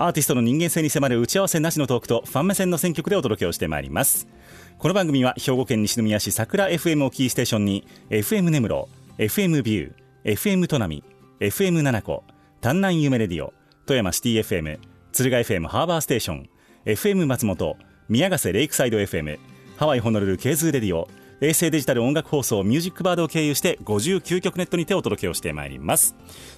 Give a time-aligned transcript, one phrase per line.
[0.00, 4.28] アーティストの人間性に迫る打ち合わせなしのトークとファン目線の選曲でお届けをしてまいります。
[4.78, 11.02] この番組は兵庫県西宮市桜 FM をキーステーションに FM 根室 FM ビュー FM 砺波
[11.40, 12.22] FM 七子
[12.60, 13.52] 丹南夢レディオ
[13.86, 14.78] 富山シティ FM
[15.10, 16.48] 敦賀 FM ハーバーステーション
[16.84, 17.76] FM 松本
[18.08, 19.36] 宮ヶ瀬レイクサイド FM
[19.78, 21.08] ハワイホノルルケーズレディオ
[21.40, 26.14] 衛星デジタル音楽放送ミュージックバードを経由して59曲ネットにてお届けをしてまいります。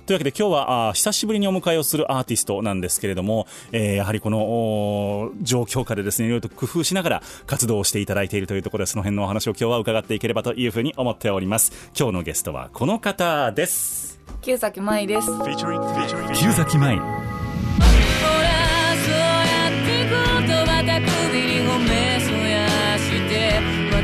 [0.06, 11.90] というわけで今日はあ久しぶりにお迎えをするアーティストなんですけれども、えー、やはりこの状況下でですねいろいろと工夫しながら活動をしていただいているというところでその辺のお話を今日は伺っていければというふうに思っております。
[11.98, 14.18] 今日のゲストはこの方です。
[14.40, 15.28] 旧崎舞です。
[16.34, 17.29] 旧崎舞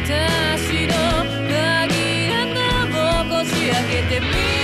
[0.09, 0.95] 私の
[1.49, 4.56] 紛らなをこじ開けてみ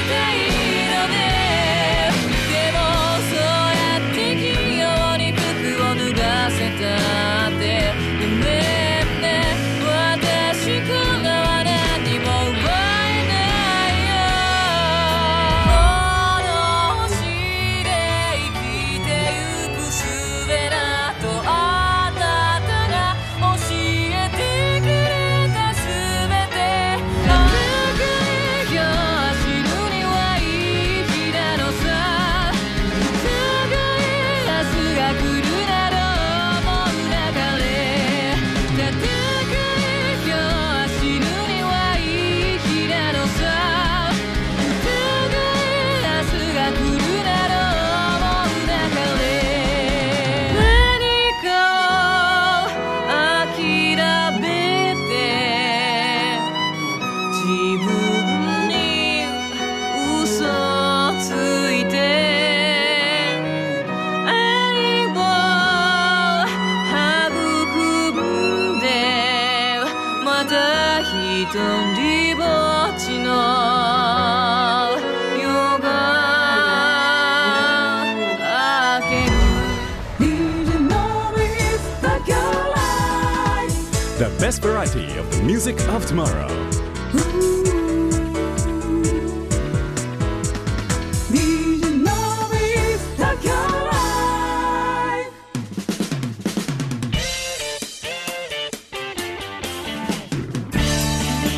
[85.64, 86.48] music of tomorrow.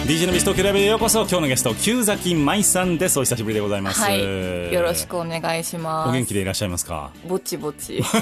[0.07, 1.21] DJ のビス東京ライブへようこそ。
[1.21, 3.19] 今日のゲスト旧崎舞さんです。
[3.19, 4.03] お久しぶりでございます。
[4.03, 4.71] はい。
[4.71, 6.11] よろしくお願いします。
[6.11, 7.11] お元気でいらっしゃいますか？
[7.27, 8.03] ぼちぼち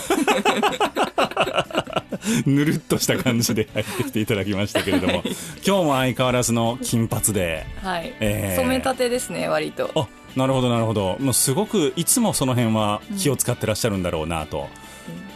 [2.46, 5.22] ぬるっとした感じで入ってきていただきましたけれども、
[5.66, 7.66] 今日も相変わらずの金髪で。
[7.82, 8.62] はい、えー。
[8.62, 9.90] 染めたてですね割と。
[9.94, 11.16] あなるほどなるほど。
[11.20, 14.68] もうすごくいつもその辺は気を使ってらっしゃるんだろうなと、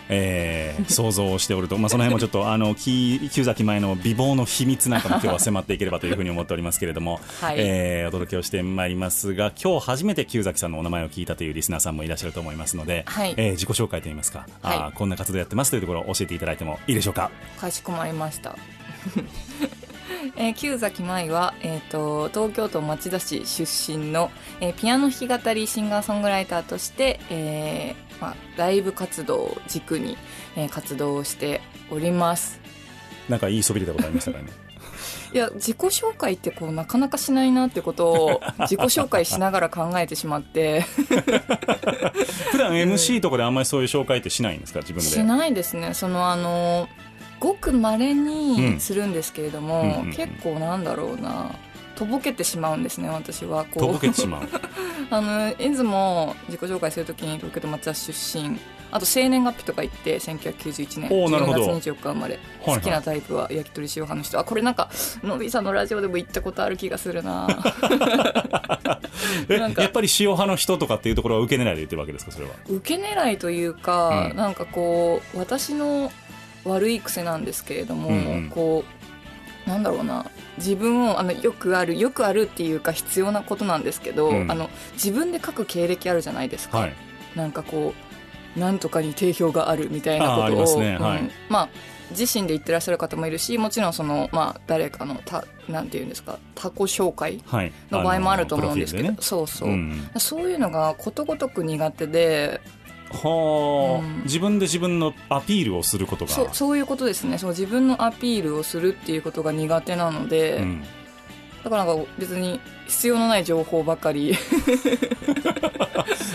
[0.09, 7.57] えー想像をしておると、まあ、その辺もちょっとあのき旧崎前の美貌の秘密なんかも今日は迫っていければというふうに思っておりますけれども、はい。
[7.59, 13.35] えーお届けをしてまいりますが今日初めて旧崎さんのお名前を聞いたというリスナーさんもいらっしゃると思いますので、はい。
[13.37, 14.97] えー自己紹介といいますか、はい。
[14.97, 17.31] こんな活動やってますというところを教えていただいてもいいでしょうか。
[17.59, 18.57] かしこまりました。
[20.37, 24.31] えー、旧崎舞は、えー、と東京都町田市出身の、
[24.61, 30.17] えーピアノ弾き語りシンガーソングライターとして、えーまあ、ライブ活動を軸に、
[30.57, 31.61] えー活動をして
[31.91, 32.61] おります。
[33.29, 34.51] なんかいいそびれでございましたからね？
[35.35, 40.83] いや自己紹介ってこうなかなかしないなってことを 自己紹介しながら考えてしまって。
[42.53, 44.81] 普段 MC とかであんまりそういう紹介ってしないんですか？
[44.81, 45.07] 自分で。
[45.07, 45.95] しないですね。
[45.95, 46.89] そのあの
[47.41, 50.13] ごくまれにするんですけれども、うんうんうんうん。
[50.15, 51.55] 結構なんだろうな
[51.97, 53.79] とぼけてしまうんですね私はこう。
[53.81, 54.49] とぼけてしまう。
[55.11, 58.59] あのいつも自己紹介するときに東京都町田市出身。
[58.93, 61.67] あと生年月日とか言って1991年おーなるほど。
[61.67, 64.39] 12月24日生まれ、はい好きなタイプは焼き鳥塩派の人。
[64.39, 64.91] あこれなんか
[65.25, 67.49] のびさんのラジオでも言ったことある気がするな。
[69.49, 72.53] えなんかやっぱり塩派の人とかっていうところは受け狙いで言ってるわけですかそれは？
[72.69, 76.13] 受け狙いというか、うんなんかこう私の
[76.65, 78.51] 悪い癖なんですけれども、うんうん。
[78.51, 78.85] こ
[79.67, 80.27] うなんだろうな
[80.59, 84.51] 自分をあのよくあるよくあるっていうか必要なことなんですけど、うん。
[84.51, 86.95] あの自分で書く経歴あるじゃないですか、はい。
[87.35, 87.95] なんかこ
[88.57, 90.61] うなんとかに定評があるみたいなことを。
[90.61, 90.97] ますね。
[90.99, 91.21] はい。
[91.21, 91.69] うんまあ
[92.11, 97.73] 自身で言ってらっしゃる方もいるしもちろんその、まあ、誰かのたなんていうんですか他己紹介はい。
[97.91, 100.11] の場合もあると思うんですけど、あのプそうそう、ロフィールでね。
[100.19, 102.76] そういうのがことごとく苦手でうん
[103.11, 104.23] はあ、うん。
[104.25, 106.33] 自分で自分のアピールをすることが。
[106.33, 107.39] そうそういうことですね。
[107.39, 110.85] そう自分のアピールをするっていうことが苦手なので、うん。
[111.65, 114.35] だからなんか別に必要のない情報ばかり。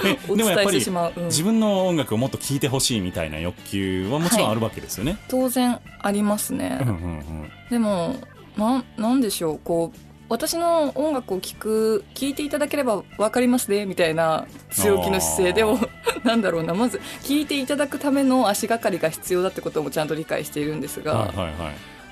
[0.04, 1.26] えお伝えしてしまう、うん。
[1.26, 5.18] 自分の音楽をもっと聴いてほしいみたいな欲求はもちろんあるわけですよね。
[5.28, 7.52] 当然ありますね、うんうんうん。
[7.70, 8.16] でも
[8.58, 9.60] なんなんでしょう。
[9.64, 15.78] こう私の音楽を聴く聴いていただければ分かりますねみたいな強気の姿勢でも
[16.24, 21.56] なんだろうなまず聴いていただくための足がかりが必要だってこともちゃんと理解しているんですが、はいはいはい。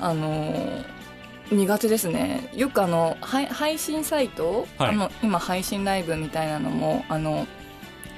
[0.02, 1.00] あのー
[1.52, 7.48] 苦手ですねよくあの配配信サイト、はいあの今配信ライブみたいなのもあの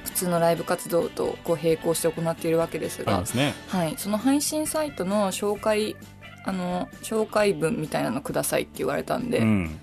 [0.04, 3.54] 普通のライブ活動とこう並行して行っているわけですがね。
[3.68, 5.96] はい、その配信サイトの紹介
[6.44, 9.78] あの紹介文みたいなのくださいって言われたんでうん。「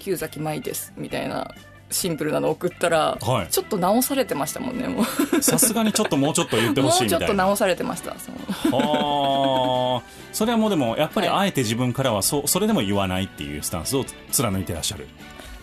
[0.00, 1.54] 旧崎舞です」みたいな
[1.90, 7.44] シンプルなの送ったら、はいちょっと直されてましたもんねもうさすがにちょっともうちょっと言ってほもちょっとしいうみたいな。
[7.44, 8.32] 直されてましたそ
[8.72, 10.02] あ。
[10.32, 15.08] それはもうでもやっぱりはいあえて自分からはそそれでも言わないっていうスタンスを貫いてらっしゃる。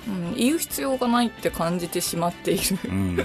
[0.07, 3.15] うん、言う必要がないって感じてしまっているうん。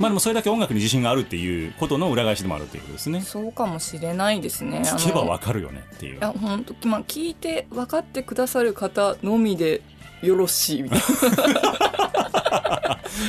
[0.00, 3.20] まあでもそれだけ音楽に自信があるっていうことの裏返しでもあるっていうことですね。
[3.20, 6.20] そうかもしれないですね聞けばわかるよねっていうい。
[6.20, 9.82] や本当まあ聞いて分かってくださる方のみで
[10.22, 11.00] よろしいみたい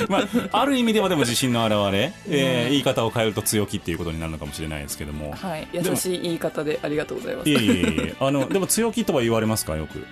[0.10, 5.30] まあ、ある意味ではでも自信の表れ、えー言い方を変えると強気っていうことになるのかもしれないですけども。
[5.30, 7.50] な、はい、優しい言い方でありがとうございます。
[7.50, 8.16] いえいえいえ。
[8.19, 10.00] あのでも強気とは言われますかよく？
[10.00, 10.06] う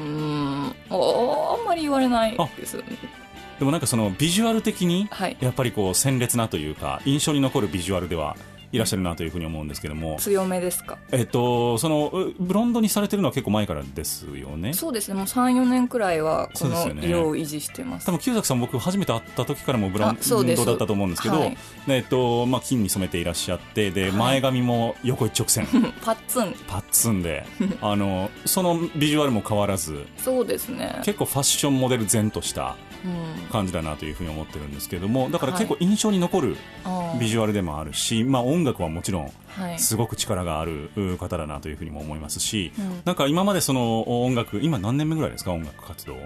[0.00, 0.74] ーん。
[0.90, 2.76] ああんまり言われないです
[3.58, 5.36] でもなんかそのビジュアル的にはい。
[5.40, 8.36] やっぱりこう鮮烈なというか印象に残るビジュアルでは
[8.72, 10.16] いらっしゃるなというふうに思うんですけども。
[10.20, 10.98] 強めですか？
[11.12, 14.72] えっとそのうブロンドにされてるのは結構前からですよね。
[14.74, 15.14] そうですね。
[15.14, 18.06] もう34年くらいはこの色を維持してます。
[18.06, 21.56] 多分清崎さん僕初めて会った時からもブロンドだったと思うんですけど、はい。
[21.88, 24.12] えっとまあ、金に染めていらっしゃってではい。
[24.12, 25.66] 前髪も横一直線。
[26.04, 26.54] パッツン。
[26.68, 27.44] パッツンで。
[27.82, 30.06] あのそのビジュアルも変わらず。
[30.18, 32.89] そうですね、結構ファッションモデル前としたうん、
[33.50, 35.60] 感じだなというふうに思ってるんですけどもだからはい。
[35.62, 36.56] 結構印象に残る
[37.18, 39.78] ビジュアルでもあるし、まあ、音楽はもちろんはい。
[39.78, 43.02] すごく力があるう方だなというふうにも思いますし、うん。
[43.04, 45.52] なんか今までその音楽今何年目ぐらいですか？
[45.52, 46.16] 音楽活動。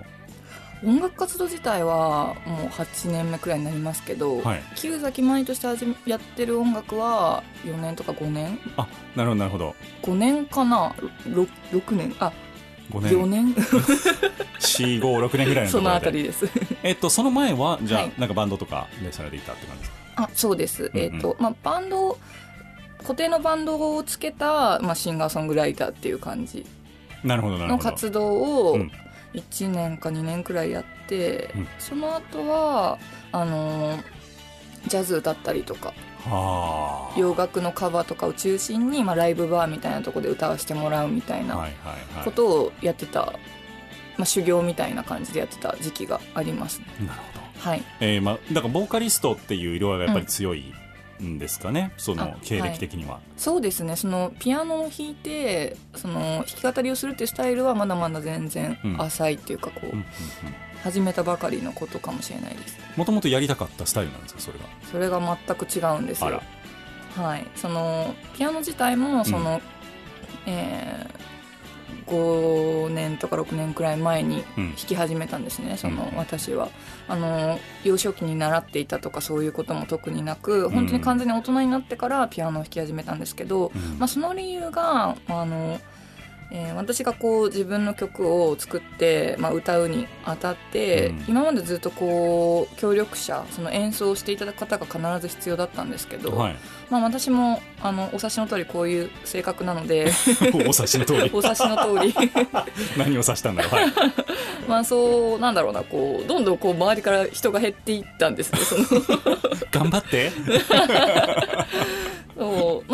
[0.84, 4.62] 音楽活動自体はもう8年目くらいになりますけど、はい。
[4.76, 8.58] 旧崎舞として始めやってる音楽は4年とか5年？
[8.76, 8.86] あ
[9.16, 9.74] なるほどなるほど。
[10.02, 10.94] 5年かな
[11.26, 12.14] ？6, 6年？
[12.20, 12.30] あ
[12.90, 13.54] 5 4年。
[13.54, 13.54] 年
[15.00, 16.46] 456年ぐらいのとそのあたりです。
[16.82, 20.22] えっとその前はじゃあ、はいなんかバンドとかでされていたって感じですか？
[20.24, 21.04] あそうです、うんうん。
[21.04, 22.18] えっ、とまあバンド
[22.98, 26.64] 固定のバンドをつけた、まあ、シンガーソングライターっていう感じ。
[27.22, 27.84] なるほどなるほど。
[27.84, 28.90] の活動をうん。
[29.34, 31.68] 1年か2年くらいやって、うん。
[31.78, 32.98] その後は
[33.32, 34.02] あのー
[34.86, 35.88] ジャズ歌ったりとか。
[35.88, 36.13] はあ
[37.16, 42.24] 洋楽のカバーとかを中心に、まあ、ライブバーみたいなところで歌わせてもらうみたいなはいはいはい。
[42.24, 43.32] ことをやってた、
[44.16, 46.86] まあ、修行みたいな感じでやってた時期がありますね。
[47.00, 47.70] なるほど。
[47.70, 47.82] はい。
[48.00, 50.72] えーまあ、だからボーカリストっていう色合いがやっぱり強い
[51.22, 53.94] んですかね、そあの経歴的には、そうですね。
[53.96, 59.00] そのピアノを弾いてその弾き語りをするっていうスタイルはまだまだ全然うん。
[59.00, 60.04] 浅いっていうかこう、うんうんうん
[60.84, 62.78] 始めたばかりのことかもしれないです。
[62.96, 64.40] もともとやりたかったスタイルなんですか？
[64.40, 64.64] それが。
[64.92, 66.42] それが全く違うんですあよ
[67.16, 67.22] ら。
[67.24, 67.46] はい。
[67.56, 69.60] そのピアノ自体もその、
[70.46, 71.24] えー
[72.06, 74.66] 5年とか6年くらい前にうん。
[74.74, 75.78] 弾き始めたんですね。
[75.78, 76.68] そのうん私は。
[77.08, 83.98] あの幼少期に習っていたとかそういうことも特になく本当に完全に大人になってからピアノを弾き始めたんですけど、うん。
[83.98, 85.80] まあ、その理由があの、
[86.50, 91.24] えー私がこう自分の曲を作って、まあ、歌うにあたって、うん。
[91.28, 96.56] 今までずっとこう協力者その演奏していただく方が必ず必要だったんですけど、はい。
[96.90, 100.10] まあ、私もあのお察しの通りこういう性格なので
[100.66, 101.30] お察しの通り。
[101.32, 102.14] お察しの通り。
[102.96, 103.74] 何を指したんだろう。
[103.74, 103.92] はい。
[104.68, 108.84] まあそうなんだろうなこうどんどんこう周りから人が減っていったんですねその。
[109.70, 110.30] 頑張って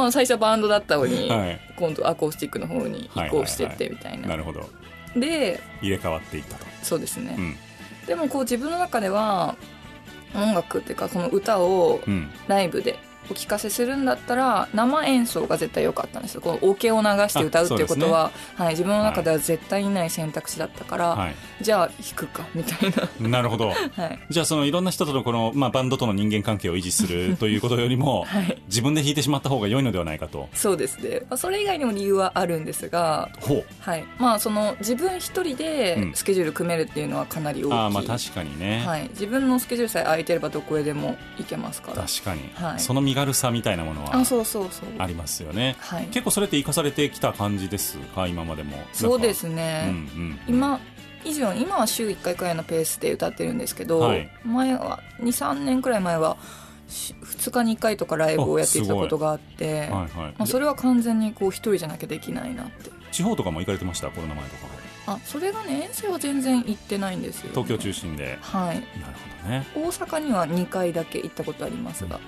[0.01, 1.61] まあ、最初はバンドだったのに、はい。
[1.77, 4.69] 今度アコースティックの方に移行してってみたいな,、なるほど。
[5.17, 7.57] で入れ替わっていったと、そうですね、うん。
[8.07, 9.57] でもこう自分の中では
[10.35, 12.31] 音楽っていうかこの歌をうん。
[12.49, 12.99] ライブで
[13.31, 16.41] お聞かせするんだったら生演奏が絶対良かったんですよ。
[16.41, 21.35] こうオケを流して歌うっていうことは、はい、自分の中では絶対にない選択肢だったから、はい。
[21.61, 23.71] じゃあ弾くかみたいな、なるほど。
[23.73, 24.19] はい。
[24.29, 30.49] じゃあそのいろんな人とのこの、まあ、バンドとの人間関係を維持するということよりも、 はい、自分で弾いてしまった方が良いのではないかと。
[30.55, 33.65] そうですね、まあ、それ以外にも理由はあるんですが、ほう。
[33.81, 34.05] はい。
[34.19, 36.15] まあ、その自分一人でうん。
[36.15, 42.03] スケジュール組めるっていうのはかなり大きい、ああまあ確かにね、はい、自分のスケジュールさえ空いてればどこへでも行けますから。
[42.03, 42.81] 確かに、はい。
[42.81, 45.77] その身軽さみたいなものはありますよね。
[45.79, 46.07] はい。
[46.07, 48.27] 結構それって生かされてきた感じですか？
[48.27, 48.79] 今までも。
[48.93, 50.81] そうですね、ね、うんうん、今
[51.25, 54.31] 以上今は週1回くらいのペースで歌ってるんですけど、はい。
[54.45, 56.39] 前は23年くらい前は
[56.89, 62.91] し2日に1回とかライブをやっていたことがあってはいはい、まあ、それは完全にこう一人じゃなきゃできないなって。
[63.13, 64.09] 地方とかも行かれてました？
[64.09, 64.67] コロナ前とか
[65.07, 68.39] あそれがね遠征は全然行ってないんですよ、東京中心で。
[68.41, 68.77] はい。
[68.77, 68.85] なる
[69.15, 69.67] ほどね。
[69.75, 72.21] 大阪には2回だけ行ったことありますが、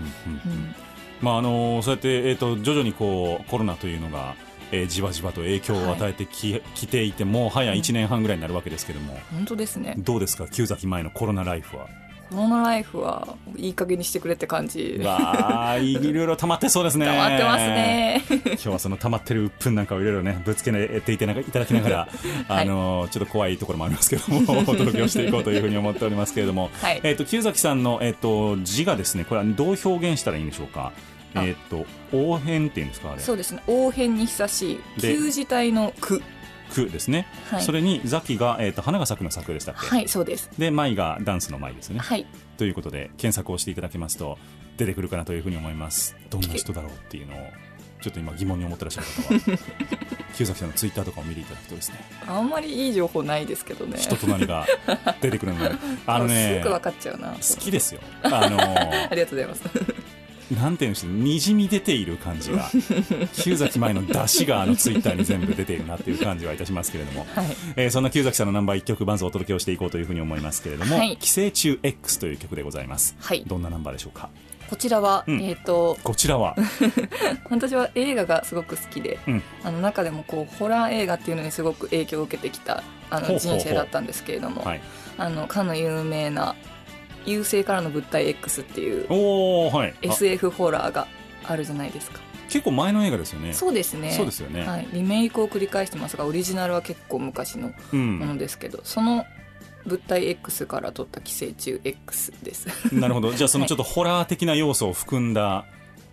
[1.21, 4.35] まああのそうやって、えー、と徐々にこうコロナというのが、
[4.73, 9.95] えーじわじわと影響を与えてき,、きていてもう早1年半ぐらいになるわけですけども、本当ですね。
[9.99, 10.49] どうですか？
[10.49, 11.87] 旧崎前のコロナライフは
[12.33, 15.01] コロナライフはいい加減にしてくれって感じ。
[15.05, 17.07] わあいろいろ溜まってそうですね。
[17.07, 18.23] 溜まってますね。
[18.45, 21.35] 今日はその溜まってる鬱憤なんかをいろいろねぶつけていただ
[21.67, 22.09] きながら、
[22.49, 27.01] あのちょっと怖いところもありますけどもお届けをしていこうというふうに思っておりますけれども、 はい。
[27.03, 30.93] えっ、と旧崎さんのえっ、と字がですねこれはどう表現したらいいんでしょうか？
[31.35, 31.43] あ。
[31.45, 33.21] えっ、と応変っていうんですかあれ。
[33.21, 33.63] そうですね。
[33.67, 35.01] 応変に久しい。
[35.01, 36.23] で旧字体の句
[36.73, 37.63] 句ですね、はい。
[37.63, 40.51] それにザキが、えー、と花が咲くの咲くでしたっけ、はいそうです。
[40.59, 42.27] で舞がダンスの舞ですね、はい。
[42.57, 44.39] ということで検索をしていただきますと
[44.77, 46.17] 出てくるかなというふうに思います。
[46.31, 47.39] どんな人だろうっていうのを
[48.01, 49.59] ちょっと今疑問に思ってらっしゃる方は
[50.37, 52.01] 旧崎さんのツイッターとかを見ていただくとですね。
[52.27, 53.99] あんまりいい情報ないですけどね。
[53.99, 54.67] 人となりが
[55.21, 55.75] 出てくるので。
[56.07, 57.29] あのね すぐ分かっちゃうな。
[57.33, 58.01] 好きですよ。
[58.23, 58.59] あの
[59.11, 59.63] ありがとうございます
[60.61, 62.69] なんていうんでしょうにじみ出ている感じが。
[63.35, 67.47] 旧崎前の出汁があのツイッターに全部出ているなっていう感じはいたしますけれども、はい。
[67.77, 71.17] えーそんな旧崎さんのナンバー1曲まずお届けをしていこうというふうに思いますけれども「はい。
[71.19, 73.43] 寄生虫 X」という曲でございます、はい。
[73.47, 74.29] どんなナンバーでしょうか？
[74.69, 75.41] こちらは、うん。
[75.43, 76.57] えっ、とこちらは？
[77.51, 79.43] 私は映画がすごく好きで、うん。
[79.65, 84.81] あの中でもこうホラー映画っていうのにすごく影響を受けてきたあの人生だったんですけれどもはい。
[85.19, 86.55] あのかの有名な
[87.27, 89.91] 「優勢からの物体 X」っていうおーはい。
[89.91, 91.07] あ SF ホラーが
[91.45, 92.21] あるじゃないですか。
[92.49, 93.53] 結構前の映画ですよね。
[93.55, 94.11] そうですね。
[94.13, 99.25] そうですよね、はい、リメイクを繰り返してますがオリジナルは結構昔のうものん、ですけど、その
[99.87, 102.69] 物体 X から取った寄生虫 X です。
[102.95, 103.33] なるほど。
[103.33, 105.65] じゃあそのちょっとホラー的な要素を含んだ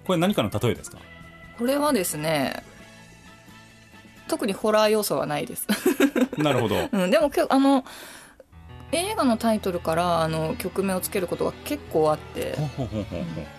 [0.05, 0.97] これ何かの例えですか？
[1.57, 2.63] これはですね
[4.29, 5.67] 特にホラー要素はないです、
[6.37, 6.87] なるほど。
[6.91, 7.83] うん、でもあの
[8.91, 12.55] 映画のタイトルからあの曲名をつけることが結構あって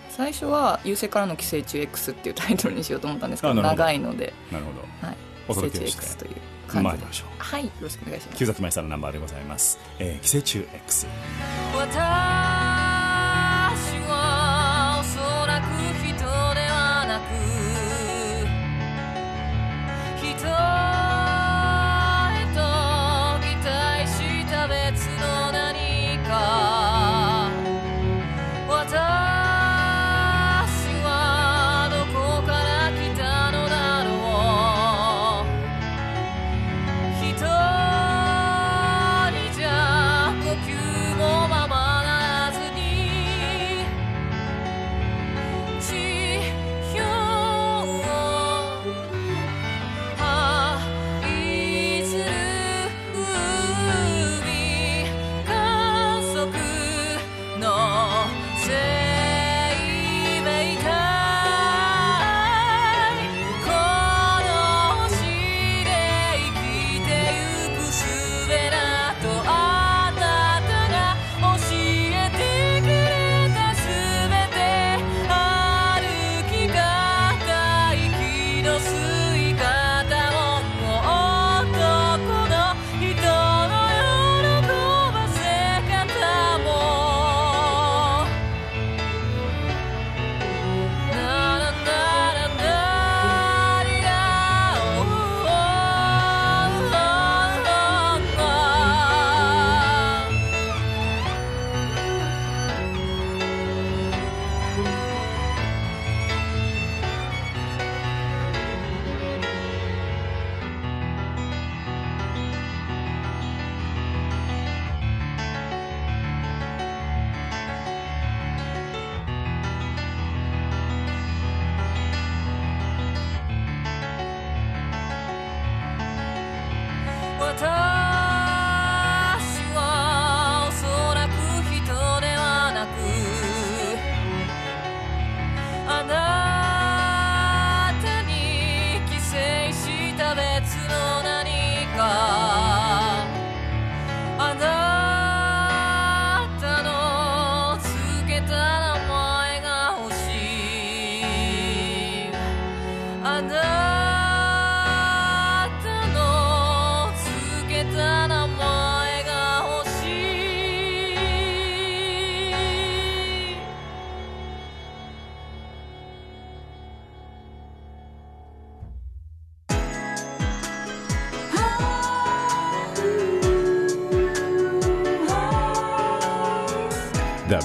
[0.09, 5.07] 最初は「優勢からの寄生虫 X」っていうタイトルにしようと思ったんですけど長いのでなるほど。
[5.07, 5.17] はい。
[5.47, 5.99] お寄生虫届けをして。
[5.99, 6.77] X という感じ。
[6.77, 7.27] で参りましょう。
[7.37, 7.65] はい。
[7.65, 8.37] よろしくお願いします。
[8.37, 11.07] 旧崎舞さんのナンバーでございます、えー、寄生虫 X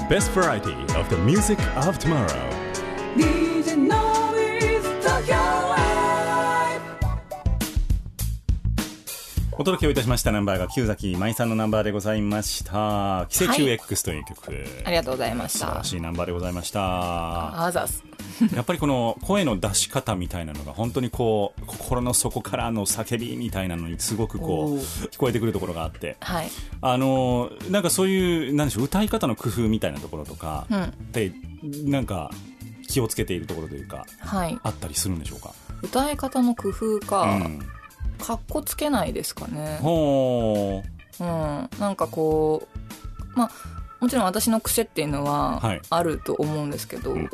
[0.08, 2.26] best variety of the music of tomorrow」
[9.58, 14.52] お届けをいたしましたナンバーが旧崎舞さんのナンバーでございました「寄生虫 X」という曲、
[14.84, 17.64] ありがとうございまし素晴たらしいナンバーでございました。
[17.64, 18.05] あざす
[18.54, 24.78] やっぱりこの声の出し方みたいなのが本当にこう心の底からの叫びみたいなのにすごくこう
[25.08, 26.16] 聞こえてくるところがあって。
[26.20, 26.48] はい。
[26.80, 30.82] あのなんかそういうなんでしょう歌い方の工夫みたいなところとかうん。
[30.82, 31.32] って
[31.84, 32.30] なんか
[32.88, 34.58] 気をつけているところというかはい。
[34.62, 35.52] あったりするんでしょうか？
[35.82, 37.58] 歌い方の工夫か、うん。
[38.18, 39.78] かっこつけないですかね。
[39.82, 40.82] ほ
[41.20, 41.68] ううん。
[41.78, 42.66] なんかこ
[43.34, 43.50] うまあ
[44.00, 45.80] もちろん私の癖っていうのははい。
[45.88, 47.28] あると思うんですけど、うんうん。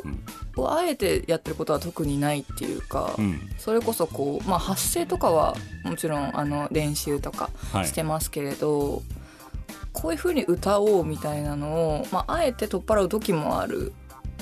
[0.55, 3.39] こうあえてやってることは特にないっていうか、うん。
[3.57, 7.87] それこそこう、まあ、発声とかはもちろんあの練習とかはい。
[7.87, 9.01] してますけれど、
[9.91, 13.93] こういう風に歌おうみたいなのを、まあ、あえて取っ払う時もある。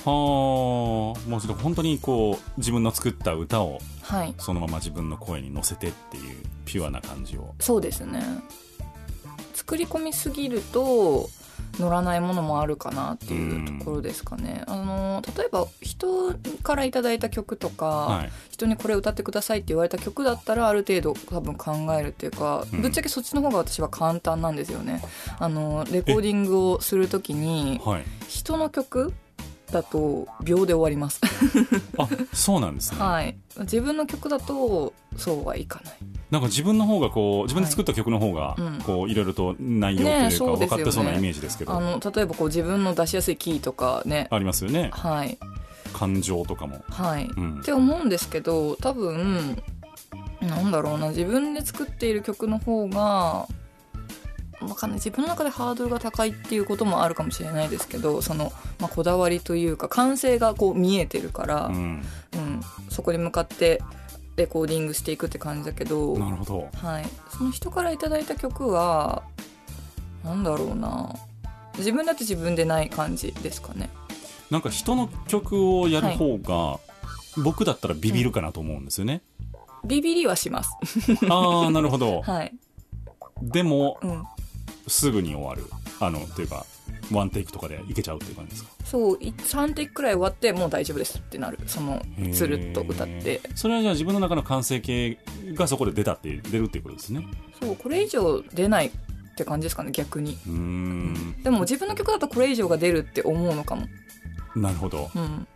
[0.06, 1.30] はあ。
[1.30, 4.34] もうちょっと本当にこう自分の作った歌をはい。
[4.38, 7.56] そのまま自分の声に乗せてっていうピュアな感じを。
[7.60, 8.22] そうですね。
[9.54, 11.30] 作り込みすぎると
[11.80, 14.64] 乗らないものもあるかなっていうところですかね。
[14.68, 18.32] あの例えば人からいただいた曲とか、はい。
[18.50, 22.82] 人にこれ歌ってくださいって言われた曲だったらある程度多分考えるっていうか、うん。
[22.82, 25.02] ぶっちゃけそっちの方が私は簡単なんですよね。
[25.40, 28.04] あのレコーディングをするときにはい。
[28.28, 29.14] 人の曲
[29.72, 31.22] だと秒で終わります。
[31.98, 33.36] あそうなんですねはい。
[33.60, 35.94] 自分の曲だとそうはいかない。
[36.30, 44.28] なんか自分の方がこう自分で作った曲の方がいうんこういろいろと内容というかね分かってそうなイメージですけどあの例えばこう自分の出しやすいキーとかね。
[44.32, 45.38] ありますよねはい
[45.94, 47.26] 感情とかもはい。
[47.26, 49.62] うんって思うんですけど多分
[50.42, 53.48] なんだろうな自分で作っている曲の方が
[54.68, 55.00] わかんない。
[55.00, 61.78] 自分の中でハードルが高いっていうこともあるかもしれないですけどその、まあ、こだわりというか完成がこう見えてるから、ううん。
[61.78, 62.02] ん
[62.90, 63.82] そこに向かって
[64.36, 66.70] レコーディングしていくって感じだけど、なるほど。
[66.76, 69.24] はい、その人からいただいた曲は
[70.24, 71.14] なんだろうな。
[71.78, 73.90] 自分だって自分でない感じですかね。
[74.50, 76.80] なんか人の曲をやる方が
[77.42, 79.22] 僕だったらビビるかなと思うんですよね。
[79.86, 80.72] ビビりはします。
[81.30, 82.22] ああなるほど。
[82.28, 82.54] はい。
[83.42, 84.24] でもうん。
[84.92, 85.64] すぐに終わる。
[86.00, 86.66] あのというか
[87.12, 88.70] ワンテイクとかでいけちゃうっていう感じですか？
[88.86, 91.60] そうい3テイクくらい終わってもう大丈夫ですってなる。
[91.68, 92.02] その
[92.34, 93.42] つるっと歌って。
[93.56, 95.18] それはじゃあ自分の中の完成形
[95.54, 97.26] がそこで出たって出るっていうことですね？
[97.62, 98.92] そうこれ以上出ないっ
[99.36, 100.38] て感じですかね逆に。
[100.48, 101.42] うーん。
[101.44, 103.88] でも自分の曲だとこれ以上が出るって思うのかも。
[104.56, 105.10] なるほど。
[105.16, 105.48] うん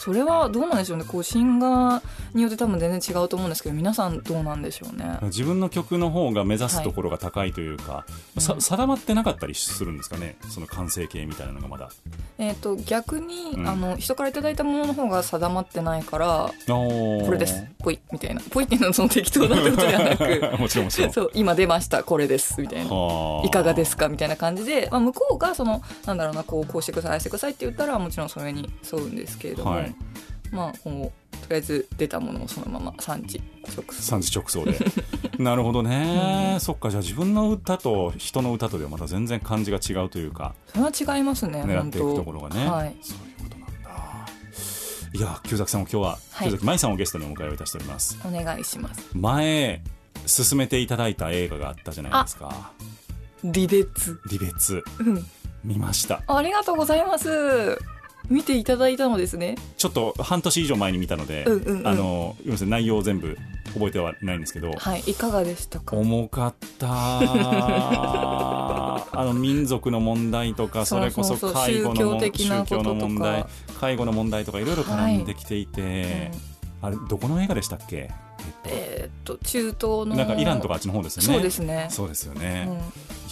[0.00, 1.04] それはどうなんでしょうね。
[1.06, 5.18] こうシンガーによって多分全然違うと思うんですけど皆さんどうなんでしょうね。
[5.24, 8.06] 自分の曲の方が目指すところが高いというか、
[8.38, 10.36] さうん定まってなかったりするんですかね？
[10.48, 11.90] その完成形みたいなのがまだ。
[12.38, 13.68] えっ、と逆に、うん。
[13.68, 17.62] あの人からいただいたものの方が定まってないからここれです。
[17.78, 18.40] ぽいみたいな。
[18.50, 21.12] ぽいっていうのはその適当なってことではなく もちろんもちろん。
[21.12, 22.90] そう今出ましたこれですみたいな。
[22.90, 23.46] はあ。
[23.46, 29.89] いかがですかみたいな感じで、まあ、向こうがそのなんだろうなこうこうしてくださいああしてくださいって言ったらもちろんそれに沿うんですけれども、はい
[30.50, 33.84] まあこうとりあえず出たものをそのまま産地直送。
[33.92, 34.78] 産地直送で。
[35.38, 40.54] なるほどね、そっかじゃあ自分の歌と人の歌とではまた全然感じが違うというか。
[40.68, 42.96] それは違いますね狙っていくところがね、はい。
[43.00, 43.90] そういうことなんだ。
[45.12, 46.48] いや旧崎さんも今日は、はい。
[46.48, 48.18] 旧崎舞さんをゲストにお迎えをいたしております。
[48.24, 49.08] お願いします。
[49.14, 49.82] 前
[50.26, 52.72] 進めていただいた映画があったじゃないですか。
[53.42, 54.20] 離別。
[54.28, 54.84] 離別。
[54.98, 55.26] うん。
[55.64, 56.22] 見ました。
[56.26, 57.78] ありがとうございます
[58.30, 59.56] 見ていただいたのですね。
[59.76, 61.86] ちょっと半年以上前に見たので、うんうんうん。
[61.86, 63.36] あのごめんなさい内容を全部
[63.74, 65.96] 覚えてはないんですけど、はいいかがでしたか？
[65.96, 66.88] 重かった。
[69.12, 73.44] あの民族の問題とかそれこそ介護の問宗教の問題
[73.80, 76.30] 介護の問題とかいろいろ絡んできていて、
[76.80, 78.10] あれどこの映画でしたっけ、
[78.64, 81.34] えーっと中東のなんかイランとかあっちの方ですよね。
[81.34, 81.88] そうですね。
[81.90, 82.74] そうですよね、うん。
[82.74, 82.78] い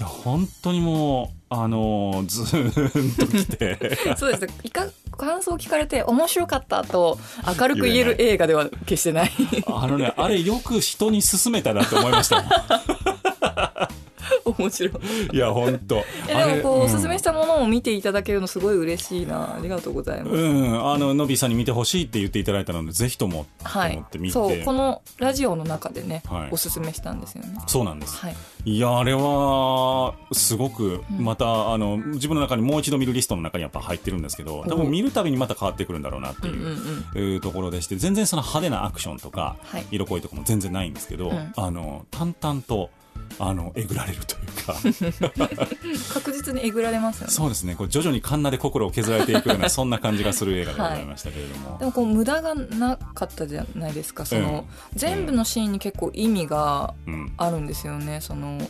[0.01, 3.97] や本当にもうあのずーんときて。
[4.17, 4.55] そうです。
[4.63, 7.19] いか感想聞かれて面白かったと
[7.59, 9.31] 明るく言える映画では決してない。
[9.67, 13.89] あのねあれよく人に勧めたなって思いました
[14.59, 15.37] 面白い。
[15.37, 19.57] いや本当えでもこうおすすめししたものを見ていただけるのすごい嬉しいな。
[19.57, 26.49] ありがとうございます、うん、あののびさんに見てほしいって言っていただいたのでぜひともとはい思って見て、そうこのラジオの中でね、はい。
[26.51, 27.59] おすすめしたんですよね。
[27.67, 28.17] そうなんです。
[28.17, 28.37] はい。
[28.65, 39.87] いやあれはすごくまた、あの自分の中にもう一度見るリストの中にやっぱ入ってるんですけど多分見るたびにまた変わってくるんだろうなっていう,、ところでして全然その派手なアクションとか、はい。
[39.91, 41.53] 色恋とかも全然ないんですけど、うん。
[41.57, 42.91] あの淡々と
[43.39, 44.75] あのえぐられるというか。
[46.13, 47.33] 確実にえぐられますよね。
[47.33, 47.75] そうですね。
[47.77, 54.27] こう徐々にカンナで心を削られていくようなそんな感じがする映画でございましたけれども、でもこう無駄がなかったじゃないですか。
[54.27, 57.33] その、うん全部のシーンに結構意味がうん。
[57.37, 58.21] あるんですよね。
[58.21, 58.61] その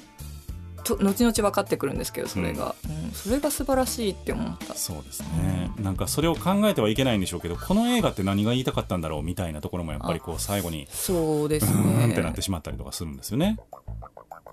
[0.85, 3.11] と後々分かってくるんですけどそれが、うん。
[3.13, 4.75] それが素晴らしいって思った。
[4.75, 13.59] そうですね、なんかそれを考えてはいけないんでしょうけどこの映画って何が言いたかったんだろうみたいなところもやっぱりこう最後にそうですうーんってなっねてしまったりとかするんですよね。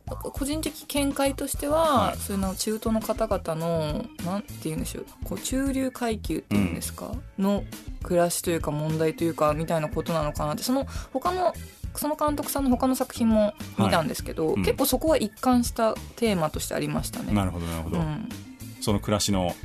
[0.08, 2.18] 個人的見解としては、はい。
[2.18, 7.64] そういうの中東の方々のなんて言うんでしょうこう中流階級っていうんですか、の
[8.04, 11.54] 暮らしというか問題というかみたいなことなのかなってその他の
[11.96, 14.64] その監督さんの他の作品も見たんですけど、うん。
[14.64, 17.34] 結構そこは一貫したテーマとしてありましたね。
[17.34, 18.30] なるほどなるほど、うん、
[18.82, 19.56] その暮らしの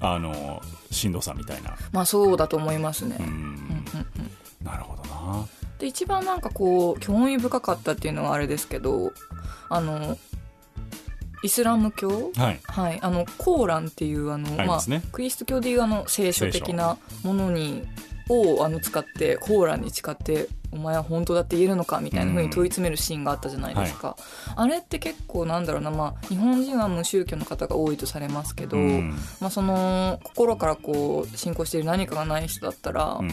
[0.00, 1.76] あのしんどさみたいな。
[1.92, 3.16] まあそうだと思いますね。
[3.18, 3.26] うん。
[3.26, 4.66] うんうんうん。
[4.66, 5.46] なるほどな。
[5.78, 9.12] で一番なんかこう興味深かったっていうのはあれですけど
[9.68, 10.18] あの
[11.42, 12.30] イスラム教？
[12.36, 12.60] はい。
[12.64, 17.82] はい、あのコーランっていうあの、まあクリスト教でいうあの聖書的なものに
[18.28, 24.16] をあの使ってコーランに誓ってお前は本当だって言えるのかみたいな風に問い詰めるシーンがあったじゃないですか、
[24.54, 29.10] あれって結構なんだろうな、まあ、日本人は無宗教の方が多いとされますけど、うん。
[29.40, 33.28] まあ、その心からこう信仰している何かがない人だったらうん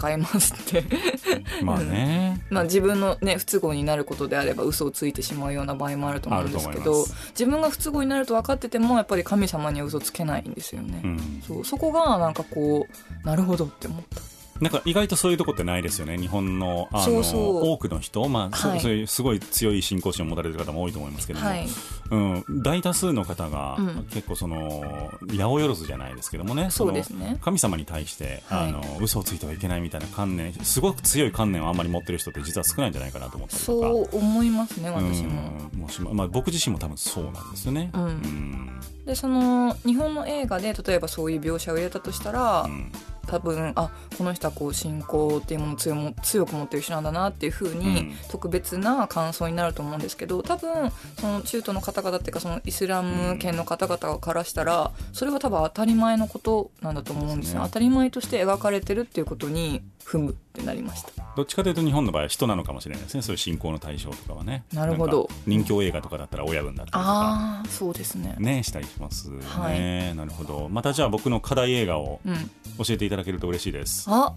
[0.00, 0.84] 誓いますって。
[1.62, 12.86] まあね、 まあ自分のね不都合になることであれば嘘をついてしまうような場合もあると思うんですけど自分が不都合になると分かっててもやっぱり神様には嘘つけないんですよね、うん、そうそこがなんかこ
[13.22, 16.16] うなるほどって思ったなんか意外とそういうとこってないですよね。
[16.16, 17.70] 日本のあのそうそう。
[17.70, 18.80] 多くの人、まあそはい。
[18.80, 21.66] そういうすごい強い信仰心を持たれてる方も多いと思いますけども、はい。
[22.10, 24.06] うん、大多数の方が、うん。
[24.10, 26.68] 結構その八百万じゃないですけどもね。
[26.70, 27.32] そうですね。
[27.32, 28.68] の神様に対して、はい。
[28.68, 33.88] あの嘘をついてはいけないみたいな観念すごく強い観念をあんまり持ってる人って実は少ないんじゃないかなと思ったりとか。
[33.88, 35.68] そう思いますね私も。
[35.72, 37.90] うんもしままあ、僕自身も多分そうなんですよね。
[37.92, 38.04] うん。
[38.04, 38.80] うん。
[39.04, 42.92] でその日本の映画で例えばそういう描写を入れたとしたら、うん
[43.24, 48.14] 多分あこの人はこう信仰っていうものを強も強く持ってる人なんだなっていうふうに、うん。
[48.28, 57.66] 特別な感想になると思うんですけど多分その中東の方々っていうかそのイスラム圏の方々からしたらそれは多分当たり前のことなんだと思うんですよ、ね。
[57.66, 61.24] 当たり前として描かれてるっていうことに踏むってなりました。
[61.36, 63.22] どっちかというと日本の場合は人なのかもしれないですね。
[63.22, 64.64] そういう信仰の対象とかはね。
[64.72, 65.28] なるほど。
[65.46, 67.04] 人形映画とかだったら親分だったりとか。
[67.04, 68.36] ああそうですね。
[68.38, 70.14] ねしたりしますね、はい。
[70.14, 70.68] なるほど。
[70.68, 72.50] またじゃあ僕の課題映画をうん。
[72.84, 74.06] 教えていただけると嬉しいです。
[74.08, 74.34] あ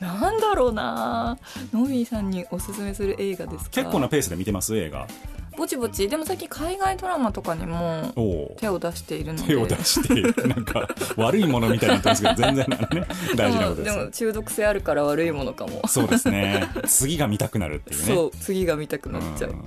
[0.00, 1.38] なんだろうな
[1.72, 3.70] ノビーさんにおすすめする映画ですか？
[3.70, 4.76] 結構なペースで見てます？
[4.76, 5.08] 映画
[5.56, 6.08] ぼちぼち。
[6.08, 8.12] でも最近海外ドラマとかにも
[8.58, 9.48] 手を出しているので。
[9.48, 12.66] 手を出してなんか 悪いものみたいになってますけど全然。
[12.68, 15.82] ね 大事なことでですもでも中毒性あるから悪いものかも。
[15.86, 16.66] そうですね。
[16.86, 18.06] 次が見たくなるっていうね。
[18.06, 19.64] そう次が見たくなっちゃう、ん。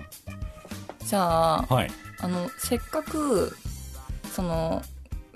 [1.05, 1.91] じゃあはい。
[2.19, 3.55] あのせっかく
[4.33, 4.81] その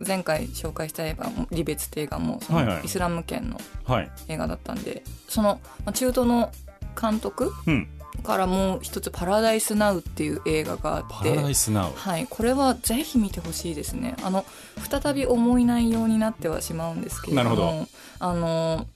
[0.05, 2.77] 前回紹介した映画も「リベツ」って映画もそはいはい。
[2.79, 4.11] のイスラム圏のはい。
[4.27, 6.51] 映画だったんで、そのまあ中東の
[6.99, 7.87] 監督うん
[8.21, 14.15] からもう一つ「パラダイス・ナウ」っていう映画があパってラダイスナウはい、これはぜひ見てほしいですね。
[14.23, 14.45] あの
[14.89, 17.87] 再び重い内容になってはしまうんですけれども
[18.19, 18.87] あの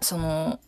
[0.00, 0.60] その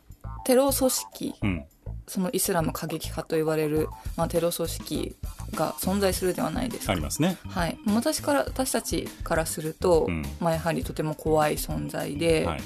[0.44, 1.64] テロ組織うん。
[2.06, 5.14] そのイスラム過激派と言われる、まあ、テロ組織
[5.54, 6.92] が存在するではないですか。
[6.92, 7.38] ありますね。
[7.46, 10.24] はい、私から私たちからすると、うん。
[10.40, 12.60] まあ、やはりとても怖い存在で、はい。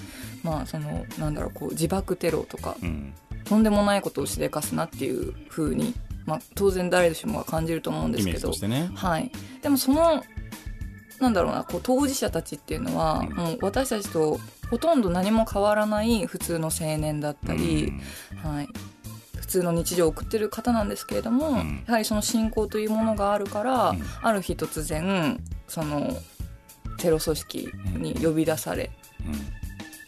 [0.45, 3.15] まあそのなんだろうこう自爆テロとかうん
[3.45, 5.95] とんでもないことをしでかすなっていう風に
[6.27, 8.51] まあ当然誰しもが感じると思うんですけど。
[8.69, 8.91] ね。
[8.95, 9.31] はい、
[9.63, 10.25] でもその
[11.21, 13.35] なんだろうなこう当事者たちっていうのは、うん。
[13.35, 14.39] もう私たちと
[14.71, 17.93] ほとんど何も変わらない普通の青年だったり、
[18.43, 18.69] はい、
[19.37, 21.85] 普通の日常を送ってる方なんですけれども、うん。
[21.87, 24.03] やはりその信仰というものがあるから、うん。
[24.23, 26.17] ある日突然その
[26.99, 28.91] テロ組織に呼び出され、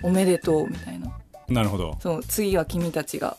[0.02, 1.06] おめでとうみたいな。
[1.06, 1.96] うんなるほど。
[2.00, 3.36] そう次は君たちが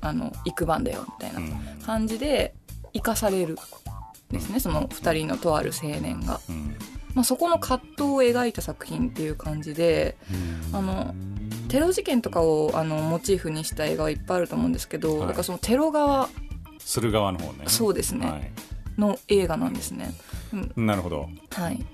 [0.00, 1.40] あの行く番だよみたいな。
[1.40, 1.82] うん。
[1.84, 2.54] 感じで
[2.92, 3.56] 生かされる
[4.30, 6.76] ですねその2人のとある青年が、うん。
[7.14, 10.16] まあ、そこの葛藤を描いた作品っていう感じで
[10.72, 11.14] あの
[11.68, 15.28] テロ事件とかをあのモチーフにした映画はいっぱいあると思うんですけど、はい。
[15.28, 16.28] だからそのテロ側
[16.78, 17.64] する側の方ね。
[17.66, 18.26] そうですね。
[18.26, 18.52] はい。
[18.98, 20.12] の映画なんですね、
[20.52, 20.86] うん。
[20.86, 21.28] なるほど。
[21.50, 21.84] はい。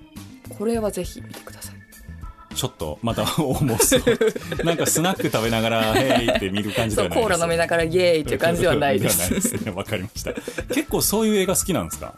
[0.57, 1.78] これはぜひ見てください
[2.59, 4.64] ちょっとまた重そう。
[4.64, 9.71] なんかスナック食べながら「ヘイ!」って見る感じではないそうコーラ飲めながらイエーイっていう感じではないでではないですすね。
[9.71, 10.35] わかりました。
[10.75, 12.14] 結構そういう映画好きなんですか？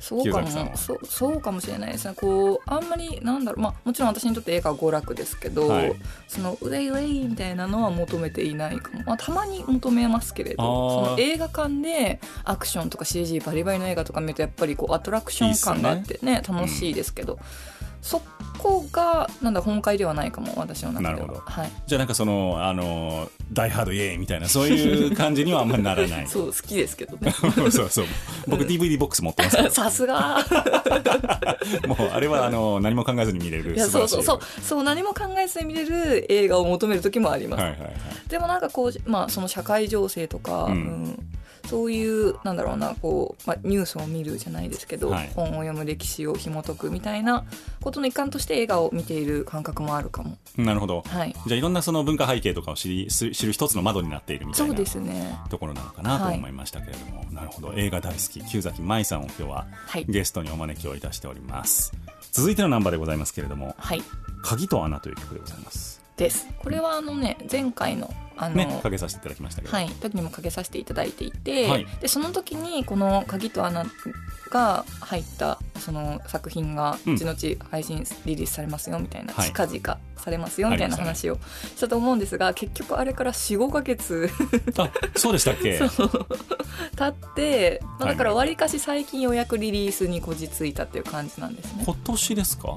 [0.00, 0.48] そうかも。
[0.76, 2.14] そうそうかもしれないですね。
[2.14, 3.60] こうあんまりなんだろう。
[3.62, 5.94] まあもちろん私にとって映画は娯楽ですけど、はい。
[6.28, 16.42] そのウェイウェイみたいなのは求めていないかも、まあ、たまに求めますけれどその映画館でアクションとか CG バリバリの映画とか見るとやっぱりこうアトラクション感があってね。
[16.46, 17.38] 楽しいですけど、
[18.04, 18.20] そ
[18.58, 21.12] こがなんだ本会ではないかも私の中では。
[21.14, 21.40] なるほど。
[21.40, 26.26] はい、じゃあなんかそのあのダイハードイエーイみたいなそういう感じにはあんまりならない。
[26.28, 27.32] そう好きですけどね。
[27.72, 28.06] そうそう
[28.46, 29.70] 僕 DVD ボックス持ってますから。
[29.72, 30.38] さすが。
[31.88, 34.40] もうあれはあの何も考えずに見れるいやそうそうそう。
[34.62, 37.94] そう何も考えずに見れる映画を求める時もあります、はいはいはい。
[38.28, 40.72] でもなんかこう、まあ、その社会情勢とか、うん。
[40.72, 41.28] うん
[41.66, 45.30] そういうなんだろうなこう、まあ、ニュースを見るじゃないですけど、はい。
[45.34, 47.44] 本を読む歴史を紐解くみたいな
[47.80, 50.38] ことの一環として映画を見ている感覚もあるかも。
[50.56, 51.02] なるほど。
[51.06, 55.38] はい、じゃあいろんなその文化背景とかを知りす知る一つの窓になっているみたいうなそですね。
[55.50, 57.72] ところなのかなとはい思いましたけれども、なるほど。
[57.74, 61.92] 映画大好き旧崎舞さんを今日ははい、ゲストにお招きをいたしております。
[62.34, 64.02] 続いてのナンバーでございますけれどもはい、
[64.42, 66.46] 「鍵と穴」という曲でございますです。
[66.62, 71.86] これはあのね前回のあの、ねかけさせていただきましたけど、はい、時にもかけさせていただいていて、はい。
[72.00, 73.84] でその時にこの「鍵と穴」
[74.50, 77.14] が入ったその作品がうん。
[77.14, 79.46] 後々配信リリースされますよみたいな、はい。
[79.46, 81.38] 近々されますよみたいな話を
[81.76, 84.30] したと思うんですが結局あれから45ヶ月
[84.78, 85.78] あそうでしたっけ？
[86.96, 88.38] 経って、まあ、だからはい。
[88.38, 91.82] わりかし最近ようやくリリースにこじついたっていう感じなんですね。
[91.86, 92.76] 今年ですか？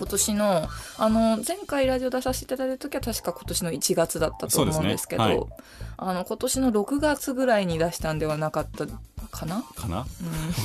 [0.00, 8.86] 今年のあの前回ラジオ出させていただいた時は確か今年の1月だったと思うんですけどそうですねあの今年の6月ぐらいに出したんではなかった
[9.30, 9.98] かな、かな？
[9.98, 10.06] わ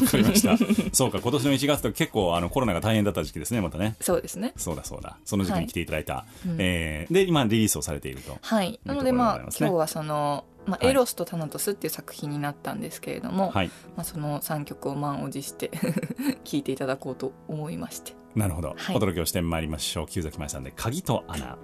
[0.02, 0.58] うん、かりました。
[0.96, 3.98] そうか今年の1月と結構あのコロナが大変だった時期ですねまたね。
[4.00, 4.54] そうですね。
[4.56, 5.18] そうだそうだ。
[5.26, 6.56] その時期に来ていただいた、うん。
[6.60, 8.38] えーで今リリースをされていると。
[8.42, 8.80] はい。
[8.86, 10.92] なのでまあ今日はその、まあ、はい。
[10.92, 13.68] エロスとタナトスっていう作品になったんですけれども、はい。
[13.96, 15.70] まあ、その3曲を満を持して
[16.44, 18.14] 聴いていただこうと思いまして。
[18.36, 18.96] なるほど、はい。
[18.96, 20.08] お届けをしてまいりましょう。
[20.08, 21.58] 旧崎舞さんで「鍵と穴。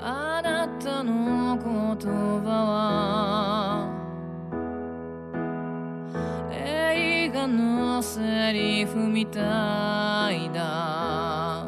[0.00, 1.64] あなたの言
[2.44, 3.88] 葉は
[6.52, 11.66] 映画のセリフみたいだ。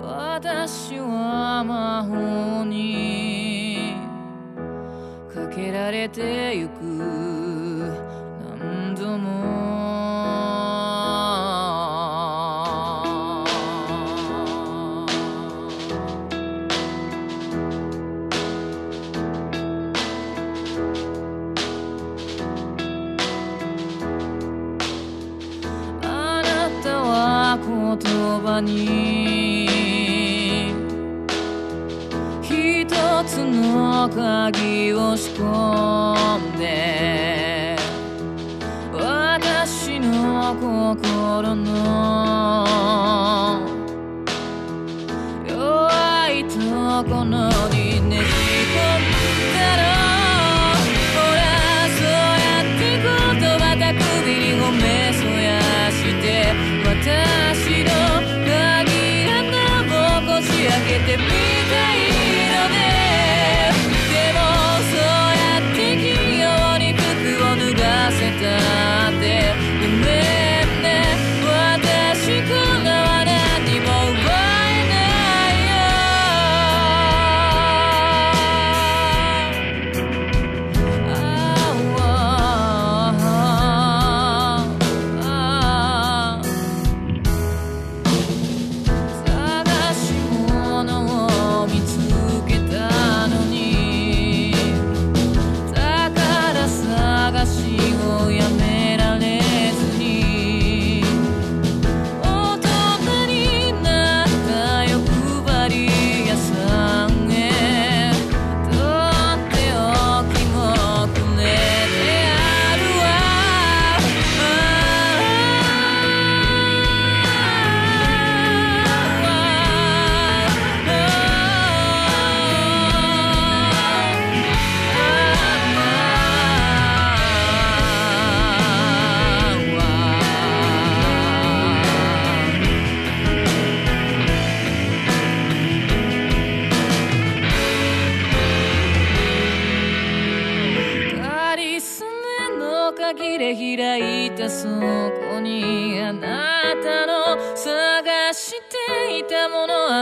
[0.00, 3.96] 私は魔法に
[5.34, 6.80] かけられてゆく。
[8.58, 9.61] 何度も
[27.96, 29.82] 葉に。
[32.42, 37.76] 一つの鍵を仕込んで
[38.92, 41.70] 私の心の
[45.48, 46.58] 弱いと
[47.08, 47.32] ころ
[47.70, 48.26] にねじ
[48.68, 49.06] 込ん
[49.54, 49.80] だの
[51.14, 51.40] ほら
[51.96, 52.04] そう
[52.42, 53.06] やって言
[53.58, 54.82] 葉たくびにごめ
[55.14, 56.24] そやして
[56.84, 57.81] 私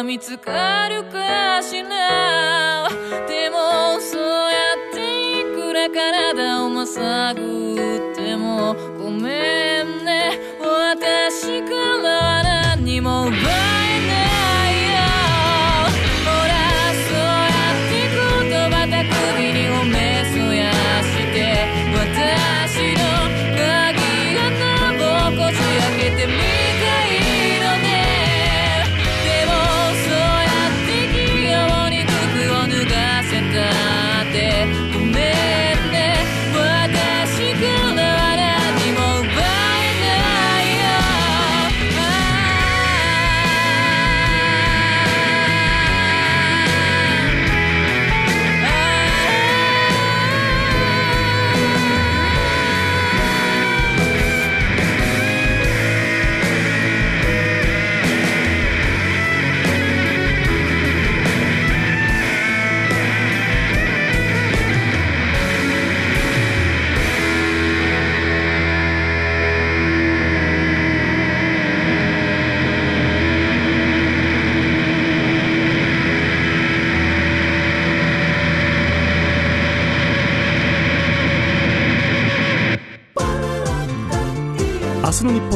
[0.02, 2.88] 見つかるかしら
[3.28, 4.58] でもそうや
[4.90, 8.74] っていくら体をまさぐっても。
[8.98, 10.38] ごめんね。
[10.60, 12.42] 私から
[12.76, 13.26] 何も。
[13.26, 13.49] 奪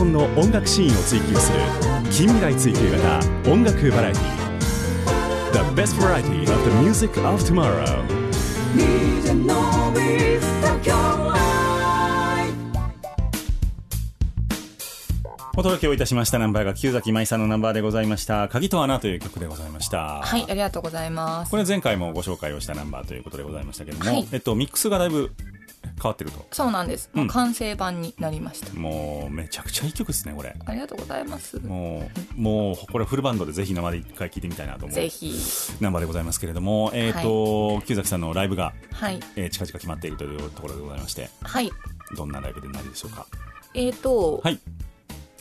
[0.05, 1.59] 本の音楽シーンを追求する
[2.11, 4.45] 近未来追求型音楽バラエティ
[5.53, 8.05] The best variety of the music of tomorrow.
[15.57, 16.40] お届けをいたしました。
[16.40, 20.21] ナンバーが旧崎舞さんのナンバーでございました「鍵と穴」という曲でございました。
[20.21, 21.51] はい、ありがとうございます。
[21.51, 21.57] こ。
[21.57, 24.29] れ前回もご紹介をしたナンバーということでございましたけども、はい。
[24.33, 25.33] えっと、ミックスがだいぶ
[26.05, 27.09] 変わってるとそうなんです。
[27.14, 28.73] うん完成版になりました。
[28.79, 31.59] もうめちゃくちゃいい曲ですねこれありがとうございます。
[31.61, 35.35] もうもうこれフルバンドでぜひ生で一回聴いてみたいなと思うぜひ。
[35.81, 39.21] ナンバーでございますけれども、えっ、と、旧崎さんのライブが、はい。
[39.37, 41.71] えー近々決まっているというところでございまして、はい。
[42.17, 43.27] どんなライブでなるでしょうか？
[43.75, 44.61] えーと、はい。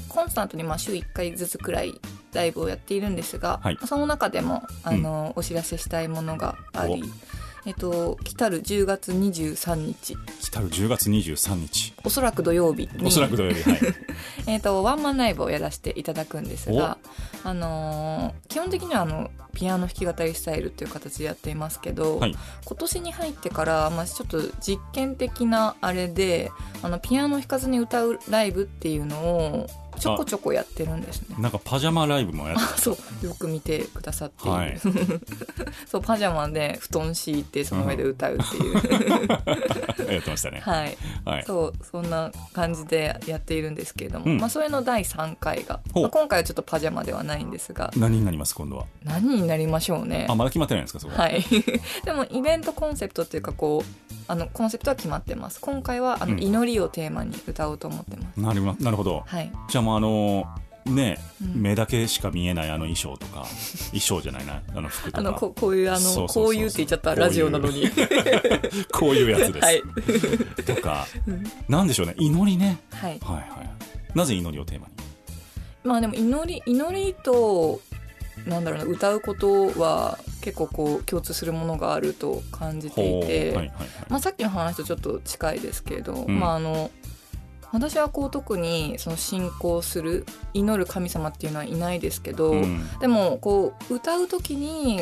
[0.07, 1.99] コンスタントにまあ週1回ずつくらい
[2.33, 7.03] ライブをやっているんですが、はいその中でもあの、お知らせしたいものがあり、
[7.65, 12.89] えっと、来たる10月23日、来たる10月23日、おそらく土曜日。
[12.93, 13.79] に、おそらく土曜日、はい。
[14.47, 16.97] えっと、ワンマンライブをやらせていただくんですが、
[17.43, 22.35] あのー基本的にはあのピアノ弾き語りスタイルっていう形でやっていますけど、はい。
[22.65, 29.67] 今年に入ってから、まあ、ちょっと実験的なあれであのピアノ弾かずに歌うライブっていうのを
[30.03, 31.35] ちょこちょこやってるんですね。
[31.39, 33.25] なんかパジャマライブもやって あそう。
[33.25, 34.43] よく見てくださって。
[34.43, 34.77] いる、はい。
[35.87, 38.73] そうパジャマで布団敷いてその上で歌うっていう、
[40.13, 40.59] やってましたね。
[40.59, 40.97] はい。
[41.25, 41.43] はい。
[41.45, 44.37] そうそんな感じでやっているんですけれども、うん。
[44.37, 47.91] まあ、それの第3回が、まあ今回はちょっとパジャマではないんですが。
[47.95, 48.85] 何になります、今度は？
[49.03, 50.27] 何になりましょうね。
[50.29, 51.23] あ、まだ決まってないんですか、そこは？
[51.23, 51.43] はい。
[52.03, 55.59] でもイベントコンセプトっていうかこうあのコンセプトは決まってます。
[55.59, 56.41] 今回はあの、うん。
[56.41, 58.39] 祈りをテーマに歌おうと思ってます。
[58.39, 59.23] なるなるほど。
[59.25, 59.51] はい。
[59.67, 60.45] じゃあもうあの
[60.85, 61.61] ね、うん。
[61.61, 63.45] 目だけしか見えないあの衣装とか、
[63.91, 65.17] 衣装じゃないな、あの服とか。
[65.19, 66.43] あのここういうあのそうそうそうそう。
[66.45, 67.89] こういうって言っちゃったラジオなのに。
[68.91, 69.65] こういうやつです。
[69.65, 69.83] はい、
[70.63, 71.07] とか、
[71.67, 72.79] なんでしょうね、祈りね。
[72.91, 74.17] はい、はいはい。
[74.17, 74.93] なぜ祈りをテーマに？
[75.83, 77.81] まあでも祈り祈りと
[78.45, 83.91] なんだろうな歌うことは結構こう共通するものがあると感じていて、はいはいはい。
[84.09, 86.91] まあ、さっきの話とちょっと近いですけれど、んまああの
[87.71, 94.99] 私はこう特にその信仰する祈る神様っていうのはいないですけど、うんでもこう歌う時に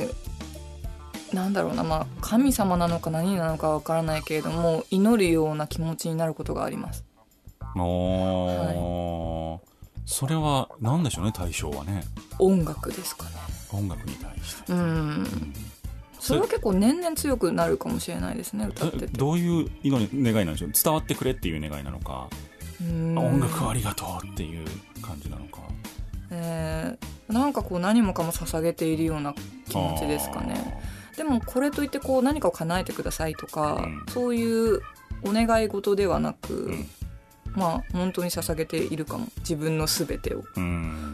[1.33, 7.05] なんだろうな、まあ、神様なのか何なのかわからないけれども祈るような気持ちになることがあります。
[7.75, 9.70] おー
[10.11, 12.03] それは何でしょうね対象はね。
[12.37, 13.31] 音楽ですかね。
[13.71, 14.73] 音楽に対して。
[14.73, 15.53] うん。
[16.19, 19.05] それは結構年々強くなるかもしれないですね歌ってて。
[19.05, 20.01] えどういう願
[20.43, 20.71] いなんでしょう？
[20.71, 22.29] 伝わってくれっていう願いなのか、
[22.81, 23.17] うん。
[23.17, 24.65] 音楽ありがとうっていう
[25.01, 25.61] 感じなのか。
[26.31, 29.33] えーなんかこう何もかも捧げているような
[29.69, 30.81] 気持ちですかね。
[31.15, 34.05] でもこれといってこう何かを叶えてくださいとか、うん。
[34.09, 34.81] そういう
[35.23, 36.89] お願い事ではなく、ん
[37.53, 39.27] まあ本当に捧げているかも。
[39.39, 40.63] 自分の全てを、うん。
[40.63, 41.11] うん、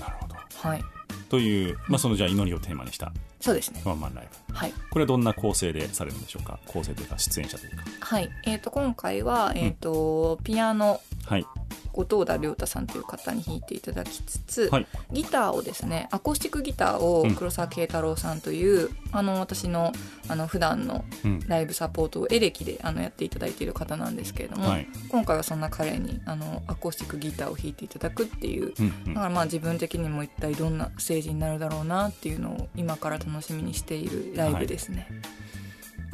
[0.00, 0.34] なるほど。
[0.68, 0.84] はい。
[1.28, 3.12] という、まあ、そのじゃあ祈りをテーマにした。
[3.40, 3.82] そうですね。
[3.84, 6.58] ワンマンライブはい、これはどんな構成でされるんでしょうか？
[6.66, 7.84] 構成というか出演者というか。
[8.00, 8.30] はい。
[8.44, 11.46] えー、と今回は、えーとピアノはい。
[11.92, 14.86] 後藤田亮太さんという方に弾いていただきつつ、はい。
[15.12, 17.34] ギターをですねアコースティックギターをうん。
[17.34, 19.92] 黒沢慶太郎さんという、あの私の
[20.28, 21.40] あの普段のうん。
[21.46, 24.88] ライブサポートをエレキであのやっていただいている方なんですけれども、はい。
[25.10, 29.14] 今回はそんな彼にあのアコースティックギターを弾いていただくっていううんうん。
[29.14, 35.08] だからまあ自分的にも一体どんなステージになるだろうなっていうのを今から楽しみにしているライブですね。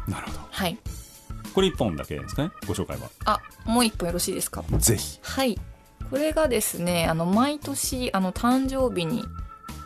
[0.07, 0.39] なるほど。
[0.51, 0.79] はい、
[1.55, 2.51] これ1本だけですかね？
[2.67, 3.09] ご紹介は。
[3.25, 4.63] あもう一本よろしいですか？
[4.79, 5.19] ぜひ。
[5.23, 5.59] はい。
[6.11, 9.25] これがですねあの毎年あの誕生日に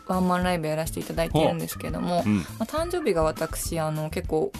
[0.07, 2.29] ワンマンライブやらせていただいているんですけども、う。
[2.29, 2.37] ん。
[2.37, 4.51] まあ、誕生日が私あの結構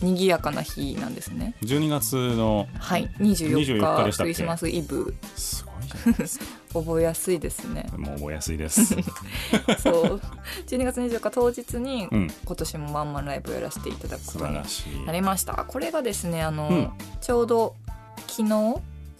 [0.00, 1.54] 賑やかな日なんですね。
[1.62, 3.10] 12月のはい。
[3.18, 4.28] 24 24日でしたっけ？
[4.28, 5.14] 日クリスマスイブ。
[5.36, 6.44] すごいじゃないですか
[6.74, 7.88] 覚えやすいですね。
[7.96, 8.84] もう覚えやすいです。
[9.78, 10.20] そう。
[10.66, 12.30] 12月24日当日にうん。
[12.44, 15.06] 今年もワンマンライブをやらせていただくこ素とに晴らしい。
[15.06, 15.52] なりました。
[15.54, 16.90] これがですねあの、うん。
[17.20, 17.74] ちょうど
[18.26, 18.48] 昨日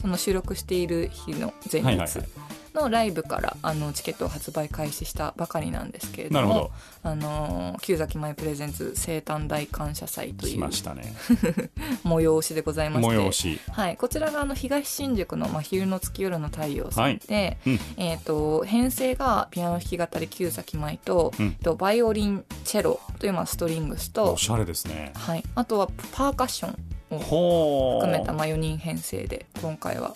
[0.00, 2.28] その収録している日の前はいはい日はい
[2.74, 6.72] のライブからあのチケットを発売開始したばかりなんですけれどもなるほど。
[7.04, 11.14] あの旧崎前プレゼンツ生誕大感謝祭と来いうましたね。
[12.04, 13.60] 催しでございまして催し。
[13.70, 17.80] はい、こちらがあの東新宿の真昼の月夜の太陽さんで、うん。
[17.96, 21.52] えー、と編成がピアノ弾き語り旧崎舞と,、うん。
[21.52, 25.12] とバイオリンチェロというまあストリングスとお、しゃれですね。
[25.14, 30.12] はい、あとはパーカッションを含めたまあ4人編成で今回は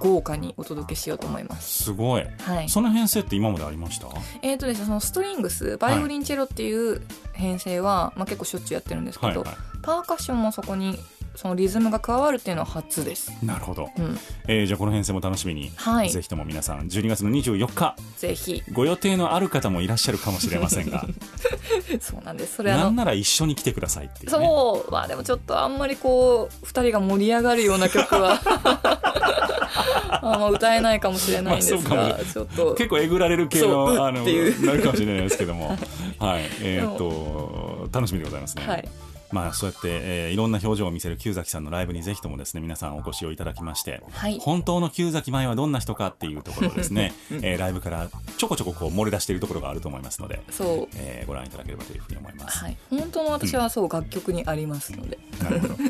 [0.00, 1.84] 豪華にお届けしようと思います。
[1.84, 2.26] すごい。
[2.40, 4.08] はい、その編成って今までありました？
[4.42, 10.98] えーとですね、そのストリングスバイオリンチェロっていう編成は、まあ、結構しょっちゅうやってるんですけど、はいはパーカッションもそこに
[11.34, 13.32] そのリズムが加わるっていうのは初です。
[13.42, 16.10] いなるほど、うん、えーじゃあこの編成も楽しみに、はい。
[16.10, 18.62] ぜひとも皆さん12月の24日ぜひ。
[18.72, 21.04] ご予定のある方もいらっしゃるかもしれませんが。
[22.00, 22.56] そうなんです。
[22.56, 24.92] それなんなら一緒に来てくださいっていう、ね、そう。
[24.92, 28.40] まあでもちょっとあんまりこう2人が盛り上がるような曲は。
[30.22, 32.74] あんま歌えないかもしれないんですまあが、ちょっと。
[32.74, 35.76] 結構えぐられる系のあのなるかもしれないですけども。
[36.18, 36.44] はい。
[36.62, 38.88] えーっと楽しみでございますね、はい
[39.34, 44.38] まあそうやって、えーいろんな表情を見せる旧崎さんのライブにぜひともですね皆さんお越しをいただきまして、はい。
[44.38, 47.12] 本当の旧崎舞はどんな人かっていうところをですね、
[47.42, 50.88] えーライブからちょこちょここう漏れ出しているところがあると思いますので、そう。
[50.94, 52.58] えーご覧いただければというふうに思います。
[52.58, 52.76] はい。
[52.90, 55.74] 本当の私はそう楽曲にありますので、なるほど。
[55.76, 55.82] で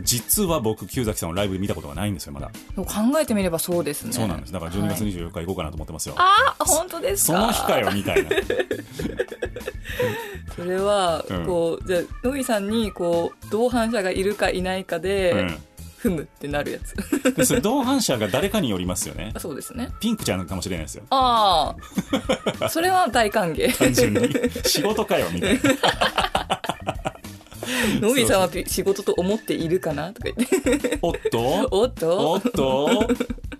[0.00, 2.84] 実は僕旧崎さんのライブで見たことがないんですよまだ、考
[3.20, 4.12] えてみればそうですね。
[4.12, 4.52] そうなんです。
[4.52, 7.38] だから12月はい24日行こうかなと思ってますよ、あ本当ですか？
[7.38, 8.30] その日かよみたいな。
[10.56, 11.46] それはうん。
[11.46, 15.58] こう、じゃあ野木さんにこう同伴者がいるかいないかで、うん。
[16.02, 16.96] 踏むってなるやつ。
[17.36, 19.32] でそれ同伴者が誰かによりますよね。
[19.38, 19.88] そうですね。
[20.00, 21.04] ピンクちゃんかもしれないですよ。
[21.10, 21.76] あ
[22.60, 23.72] あそれは大歓迎。
[23.76, 24.28] 単純に。
[24.64, 25.60] 仕事かよみたいな
[28.00, 30.98] 野木さんは仕事と思っているかなとか言って。
[31.02, 31.68] おっと？
[31.70, 32.32] おっと？
[32.32, 33.08] おっと？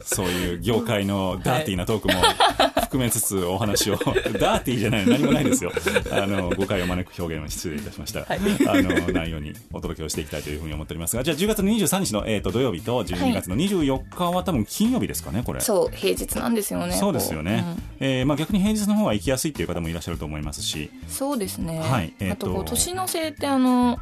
[0.04, 2.14] そういう業界のダーティーなトークも
[2.82, 3.96] 含めつつお話を、
[4.40, 5.72] ダーティーじゃない何もないですよ。
[6.10, 8.26] あの誤解を招く表現は失礼いたしました、あ
[8.82, 15.60] の内容にお届けをしていきたいというふうに思っておりますがじゃあ10月の23日の、えー、と土曜日と12月の24日は多分金曜日ですかねこれ。
[15.60, 17.64] そう平日なんですよねそうですよね。
[17.76, 20.90] こ、えーまあ、逆に平日の方が行きやすいっていう方もいらっしゃると思いますし。
[20.92, 22.12] うんそうですね、はい。
[22.20, 22.46] えーと。
[22.48, 23.98] あとこう年の瀬ってあの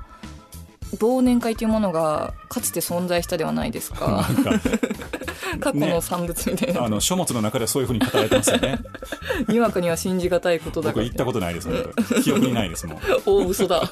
[0.99, 4.28] 忘年会というものがかつて存在したではないですか。
[5.61, 8.78] 過去の産物みたいな、あの書物の中ではそういうふうに語られてますよね。
[9.49, 11.05] にわかには信じがたいことだから。
[11.05, 11.68] 僕行ったことないです
[12.22, 12.99] 記憶にないですもん。
[13.24, 13.82] 大嘘だ。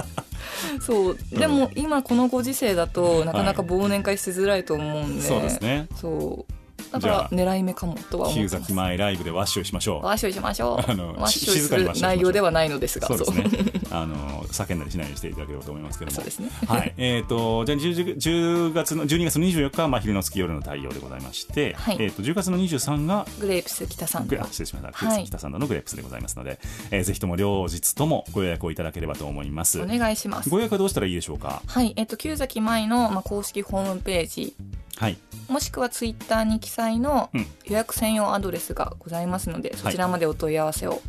[0.80, 1.16] そう。
[1.32, 5.88] でも今このご時世だとなかなか忘年会しづらいと思うんで、そうですね。
[5.94, 6.57] そう
[6.90, 8.56] だから狙い目かもとは思ってます。
[8.56, 10.06] 旧崎前ライブでワッシュしましょう。
[10.06, 10.90] ワッショイしましょう。
[10.90, 13.08] あのワッショイする内容ではないのですが。
[13.08, 13.44] そうですね。
[13.90, 16.14] あの叫んだりしないようにしていただければと思いますけども。
[16.16, 16.50] そうですね。
[16.66, 16.94] はい。
[16.96, 21.96] えー、とじゃあ 10, 10月の12月の24日は真昼の月夜の太陽でございまして、はい。
[21.98, 24.26] えー、と10月の23がグレープス北さん。
[24.26, 25.24] グレあ失礼しました、はい。
[25.24, 26.58] 北サンドのグレープスでございますので、
[26.90, 29.80] えーぜひとも両日ともご予約をいただければと思います。
[29.80, 30.50] お願いします。
[30.50, 31.62] ご予約はどうしたらいいでしょうか？
[31.66, 31.94] はい。
[31.96, 34.54] えっと旧崎舞の、まあ、公式ホームページ。
[34.96, 35.16] はい。
[35.48, 37.46] もしくはツイッターに記載のうん。
[37.64, 41.00] 予約専用アドレスがございますので、そちらまでお問い合わせを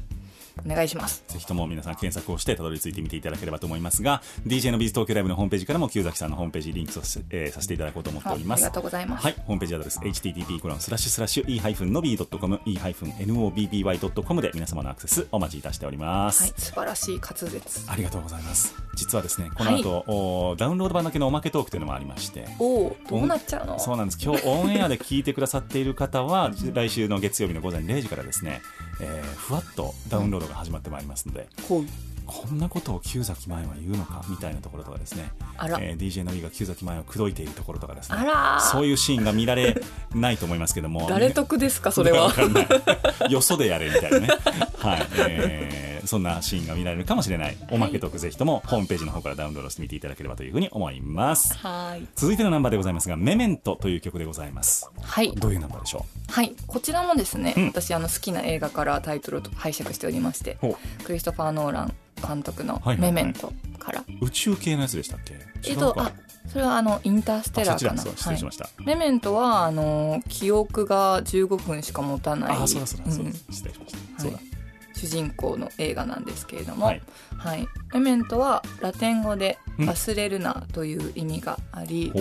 [0.66, 1.24] お願いします。
[1.28, 9.24] ぜひとも皆さん検索をしてたどり着いてみていただければと思いますが DJ のビズ東京ライブのホームページからも旧崎さんのホームページリンクさせ,、えーさせていただこうと思っておりますあありがとうございます。
[9.24, 17.92] はい、ホームページアドレス http コロンスラッシュスラッシュ e-nobby.com e-nobby.com で皆様のアクセスお待ちいたしております、はい、素晴らしい滑舌。
[17.92, 23.80] ありがとうございます実はですねこの後、おダウンロード版だけのおまけトークというのもありましておお、どうなっちゃうの？
[23.80, 28.62] そうなんです今日オンエアで聞いてくださっている方は来週の月曜日の午前0時からですね、
[29.02, 31.86] えーふわっとダウンロードが始まってまいりますので、ほう
[32.30, 35.32] こんなことを旧崎前は言うのかみたいなところとかですね、
[35.80, 38.18] えー DJ のりが旧崎前を口説いているところとかですね。
[38.72, 39.82] そういうシーンが見られ
[40.14, 41.08] ないと思いますけども。
[41.10, 42.34] 誰得ですかそれは。
[43.30, 44.28] よそでやれみたいなね。
[44.78, 47.58] はい、えーそんなシーンが見られるかもしれない。
[47.70, 51.56] おまけトークぜひともホームページの方からダウンロードしてみていただければというふうに思います。
[51.56, 52.08] はい。
[52.16, 54.90] 続いてのナンバーでございますが「メメント」という曲でございます。
[55.02, 55.32] はい。
[55.36, 56.56] どういうナンバーでしょはい。
[56.66, 57.68] こちらもですね、うん。
[57.68, 60.58] 私あの好きな映画からタイトルを拝借しておりまして
[61.04, 65.40] クリストファー・ノーラン監督のはいはいはい「メメント」から、う宇宙系のやつでしたっけ？
[65.68, 66.12] えっとあ
[66.48, 68.02] それはあのインターステラーかな。
[68.02, 68.52] 失礼しまはい。
[68.54, 73.34] した、メメントはあの記憶が15分しか持たないあそうだそうだそうん。
[73.52, 74.40] 失礼しました、はい。
[74.96, 76.96] 主人公の映画なんですけれども、は
[77.38, 77.64] はい。
[77.64, 82.12] いメメントはラテン語で「うん忘れるな」という意味があり、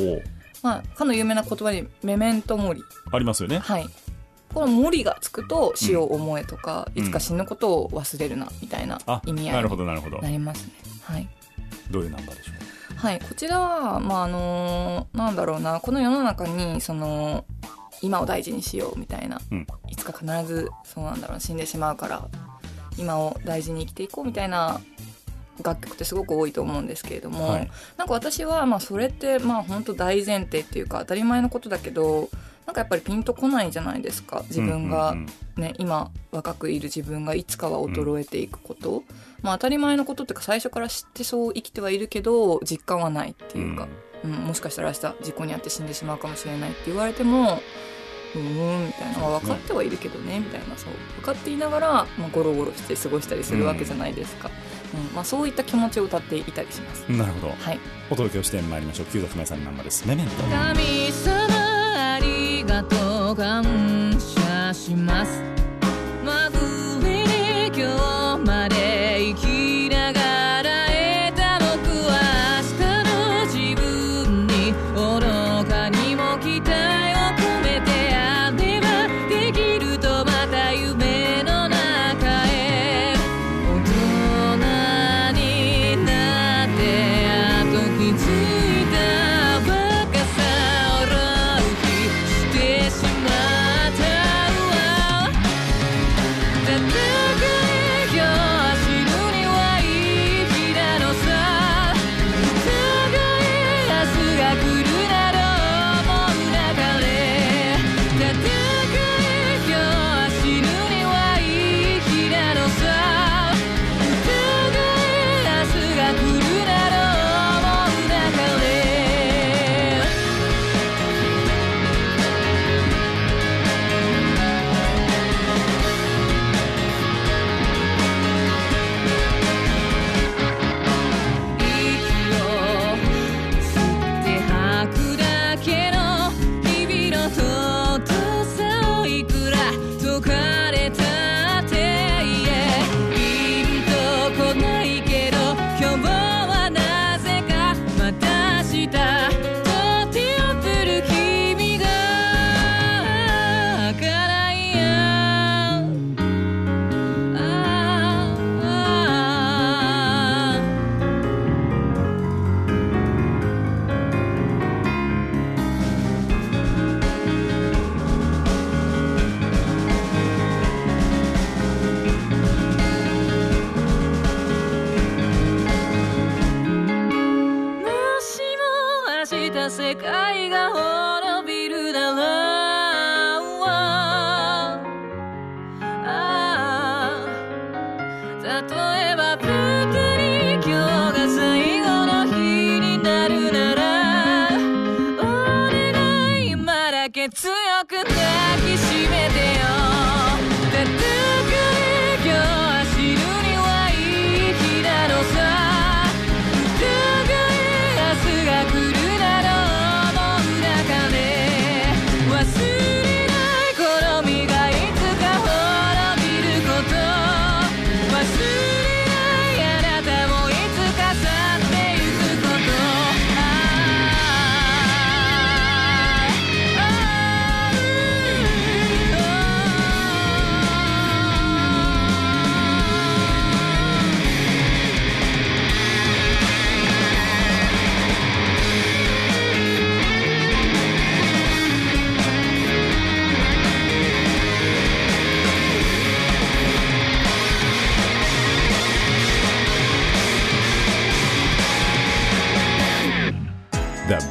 [0.62, 3.58] まあ、かの有名な言葉に「メメントモリ」ありますよね。
[3.60, 3.88] はい
[4.52, 7.02] この「モリ」がつくと死を思えとか、うん。
[7.02, 10.18] いつか死ぬことを忘れるなみたいなあ意味合ないるほにどなるほど。
[10.18, 10.72] なりますね。
[11.02, 11.28] はい。
[11.90, 12.52] どういうナンバーでしょ
[12.96, 17.44] はい、こちらは、まああのなんだろうなこの世の中にその
[18.02, 19.66] 今を大事にしようみたいな、うん。
[19.88, 22.28] いつか必ずそうなんだろうな死んでしまうから
[22.96, 24.80] 今を大事に生きていこうみたいな
[25.62, 27.70] 楽曲ってすごく多いと思うんですけれども、はい。
[27.96, 32.28] なんか私はまあそれってまあ本当大前提っていうか当たり前のことだけど
[32.68, 34.44] なんかやっぱりピンとこないじゃないですか。
[34.48, 39.04] 自分がうんうんね、今若くいる自分がいつかは衰えていくこと、
[39.40, 43.88] まあ当たり前のことっていうか最初から知ってそう生きてはいるけど実感はないっていうか、
[44.22, 44.32] うん。
[44.32, 47.60] もしかしたら明日事故に遭って死んでしまうかもしれないって言われても
[48.34, 48.40] うー
[48.82, 50.76] んみたいな、まあ、分かってはいるけどねみたいな。
[50.76, 50.92] そう。
[51.16, 51.88] 分かっていながら、
[52.18, 54.50] まあ、ゴロゴロして過ごしたりするわけじゃないですか、
[54.94, 55.14] うん。
[55.14, 57.06] まあ、そういった気持ちを歌っていたりします。
[57.08, 57.54] うんなるほど。
[57.58, 57.80] はい。
[58.10, 59.06] お届けをしてまいりましょう。
[59.06, 60.06] 旧崎芽さんのナンバーです。
[60.06, 60.42] メメント。
[60.44, 61.47] 神様
[62.14, 63.62] ありがとう感
[64.18, 65.42] 謝します。
[66.24, 70.87] まぐれに今日まで生きながら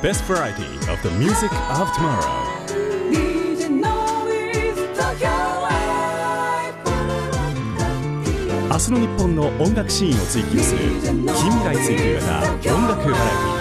[0.08, 2.24] best variety of the music of tomorrow.
[8.70, 12.40] 明日の日本の音楽シーンを追求する近未来追求型
[12.74, 13.58] 音楽バラエティ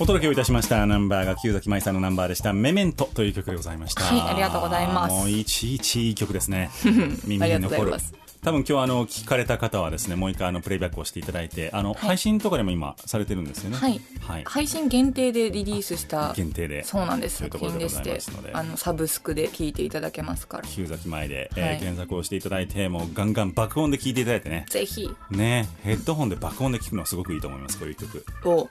[0.00, 0.84] お届けをいたしました。
[0.86, 5.12] ナンバーが旧崎舞さんのナンバーでした「メメント」という曲でございましたはいありがとうございます。
[5.12, 6.68] もういちいちいい曲ですね。
[7.24, 13.76] 耳ありがに残るとうございます多分今日あの聞かれた方はですねもう一回あのプレイバックをしていただいてあの、配信とかでも今されてるんですよね？
[13.76, 14.00] はい。
[14.20, 16.82] はい、配信限定でリリースした限定で。
[16.84, 17.38] そうなんです。
[17.44, 18.18] 作品でして
[18.52, 20.64] あのサブスクで聴いていただけますから。
[20.66, 21.78] 旧崎前で、えーはい。
[21.78, 24.64] 検索をしていただいてもうガンガン爆音で聞いていただいてね。
[24.70, 25.10] ぜひ。
[25.30, 25.68] ね。
[25.82, 28.24] ヘッドホンで爆音で聞くのはすごくいいと思いますこういう曲。
[28.46, 28.68] を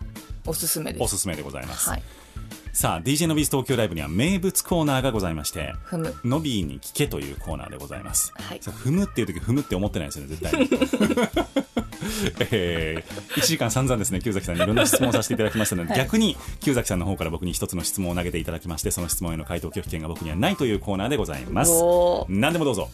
[0.47, 1.03] おすすめです。
[1.03, 2.03] おすすめでございます、はい
[2.71, 6.15] さあ DJ のビーズ東京ライブには名物コーナーがございまして踏む。
[6.23, 8.61] ノビーに聞けというコーナーでございます、はい。
[8.61, 10.69] さあ踏むっていう時踏むって思ってないですよね絶対に。
[12.51, 21.71] えー、1時間散々ですね旧崎さんにいろんな質問をさせていただきましたので、逆に旧崎さんの方から僕に一つの質問を投げていただきましてその質問への回答拒否権が僕にはないというコーナーでございます。
[21.71, 22.39] おー。
[22.39, 22.89] 何でもどうぞ。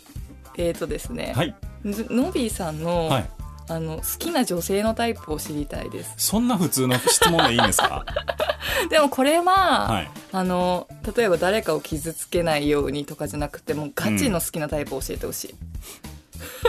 [0.58, 1.56] えーとですね、はい。
[1.86, 3.30] ずのびーさんの,、はい
[3.68, 6.14] あの好きな女性のタイプを知りたいです。
[6.18, 8.06] そんな普通の質問でいいんですか？
[8.90, 10.12] でもこれは、はい。
[10.32, 15.56] あの例えば誰かを傷つけないようにとかじゃなくてもうガチの好きなタイプを教えてほしい、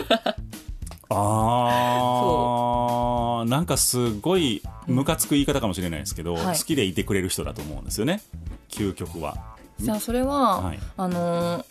[1.10, 3.48] あー。
[3.48, 6.58] なんかすごいムカつく言い方かもしれないですけど、はい。
[6.58, 8.22] 好きでいてくれる人だと思うんですよね。
[8.70, 9.36] 究極は。
[9.78, 10.78] じゃあそれは、はい。
[10.96, 11.64] あの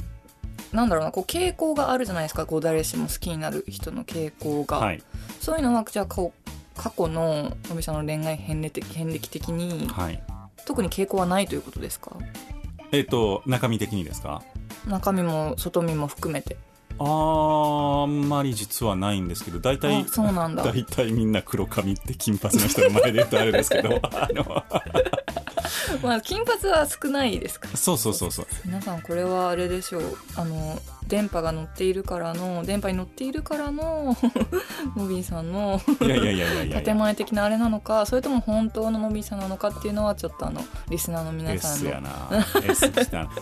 [0.72, 2.46] なんだろうなこう傾向があるじゃないですか。
[2.46, 5.02] こう誰しも好きになる人の傾向が、はい。
[5.40, 10.22] そういうのはじゃあこう過去ののびさんの恋愛遍歴的遍歴的にはい。
[10.66, 12.12] 特に傾向はないということですか？
[12.92, 14.42] えっ、と中身的にですか？
[14.88, 16.58] 中身も外身も含めて
[17.00, 20.64] あんまり実はないんですけど大体あそうなんだ。
[20.72, 24.64] 大体みんな黒髪って金髪の人の前で言うとあれですけど あの
[26.02, 27.68] まあ金髪は少ないですか。
[27.72, 28.46] らそうそうそうそう。
[28.66, 30.18] 皆さんこれはあれでしょう。
[30.36, 34.16] あの電波が乗っているからの電波に乗っているからの
[34.96, 35.80] のびーさんの
[36.84, 41.80] 建前的なあれなのかそれとも本当ののびーさんなのかっていうのはちょっとあのリスナーの皆さん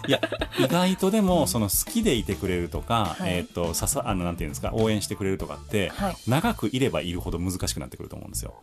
[0.08, 0.20] いや
[0.60, 3.34] 意外とでもその好きでいてくれるとか、はい。
[3.34, 6.16] えっ、とささあのなんていうんですか応援してくれるとかって、はい。
[6.28, 8.62] 長くいればいるほど難しくなってくると思うんですよ。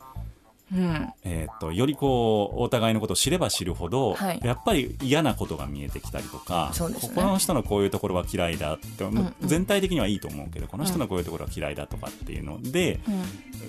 [0.72, 1.12] うん。
[1.24, 4.40] えっ、とよりこうお互いのことを知れば知るほど、はい。
[4.42, 7.10] やっぱり嫌なことが見えてきたりとか、ね。
[7.14, 9.34] この人のこういうところは嫌いだって、んうん。
[9.40, 13.00] 全体的にはいいと思うけどこの人のこういうところは嫌いだとかっていうので、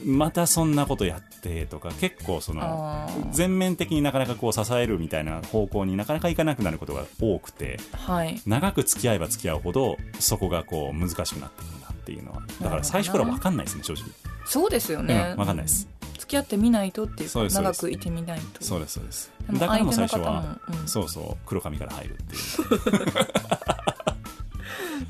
[0.06, 0.18] うん。
[0.18, 8.42] またそんなことやってとか結構その全面的になかなかこう支えるみたいな方向になかなかいかなくなることが多くてはい。
[8.46, 12.42] 長く付き合えば付き合うほどそこがこう難しくなってくるんだっていうのは。
[12.62, 14.06] だから最初から分かんないですね正直、
[14.46, 15.88] そうですよね、うん、分かんないです
[16.32, 17.82] 付き合ってみないとっていうそうですそうです。
[17.84, 18.64] 長くいてみないと。
[18.64, 19.30] そうですそうです。
[19.52, 20.88] だからもう最初はうん。
[20.88, 22.42] そうそう黒髪から入るっていう。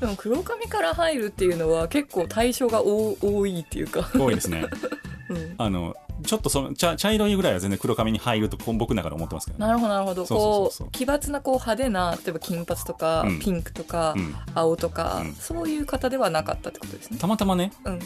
[0.00, 4.66] でも黒髪から入るっていうのは結構対象が多多いっていうか、多いですね。
[5.30, 5.54] うん。
[5.58, 9.66] あのちょっとその茶茶色いぐらいは全然黒髪に入ると僕の中で思ってますけどね。
[9.66, 10.24] なるほどなるほど。
[10.26, 13.38] こう奇抜なこう派手な例えば金髪とか、うん。
[13.40, 14.34] ピンクとか、うん。
[14.54, 15.34] 青とか、うん。
[15.34, 17.18] そういう方ではなかったってことですね。
[17.18, 17.72] たまたまね。
[17.84, 17.98] うん。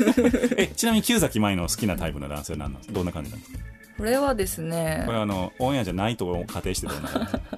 [0.58, 2.94] えちなみに旧崎舞の好きなタイプの男性は何なんですか？
[2.94, 3.58] どんな感じなんですか
[3.96, 7.48] これはですねこれはあのオンエアじゃないと仮定してどんな感じですか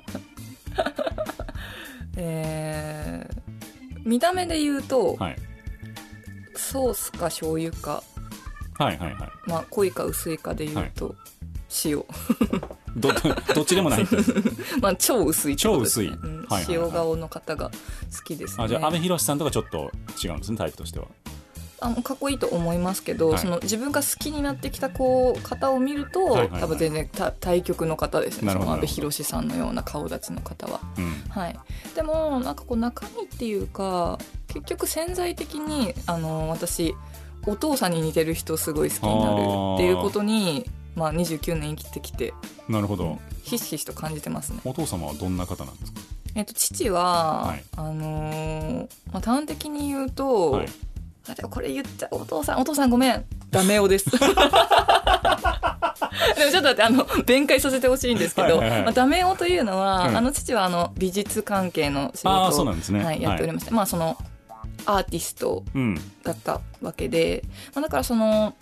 [2.16, 3.36] えー
[4.04, 5.36] 見た目で言うと、はい。
[6.54, 8.04] ソースか醤油か、
[8.78, 9.30] はいはいはい。
[9.46, 11.14] まあ、濃いか薄いかで言うと、
[11.84, 12.04] 塩。
[12.96, 13.12] ど
[13.54, 14.06] どっちでもない
[14.80, 16.08] まあ超薄い超薄い。
[16.08, 16.46] うん。
[16.48, 18.64] はい塩顔の方が好きですね。
[18.64, 19.90] あじゃあ阿部寛さんとかちょっと
[20.22, 21.06] 違うんですねタイプとしては。
[21.78, 23.38] あかっこいいと思いますけど、はい。
[23.38, 26.60] その自分が好きになってきたこう方を見ると、はいはいはい。
[26.62, 28.50] 多分全然た対極の方ですね。
[28.50, 30.80] その阿部寛さんのような顔立ちの方は。
[30.96, 31.12] うん。
[31.28, 31.58] はい、
[31.94, 34.18] でもなんかこう中身っていうか
[34.48, 36.94] 結局潜在的にあの私
[37.46, 39.36] お父さんに似てる人すごい好きになるっ
[39.78, 42.34] ていうことに、まあ、29年生きてきて
[42.68, 43.18] なるほど。
[43.42, 44.60] ひしひしと感じてますね。
[44.64, 46.00] お父様はどんな方なんですか？
[46.34, 47.64] えっと、父は、はい。
[47.76, 50.68] あのーまあ、端的に言うと、はい。
[51.50, 53.24] これ言っちゃうお父さんお父さんごめん。
[53.50, 54.10] ダメ男です。
[54.18, 54.24] でも
[56.50, 58.82] ちょっと待ってあの弁解させてほしいんですけど、はいはいはい。
[58.82, 63.04] まあ、ダメ男というのは、うんあの父はあの美術関係の仕事を、そうなんですね。
[63.04, 64.16] はい、やっておりまして、まあその
[64.86, 65.94] アーティストうん。
[66.22, 67.42] だったわけで、
[67.74, 68.54] まあ、だからその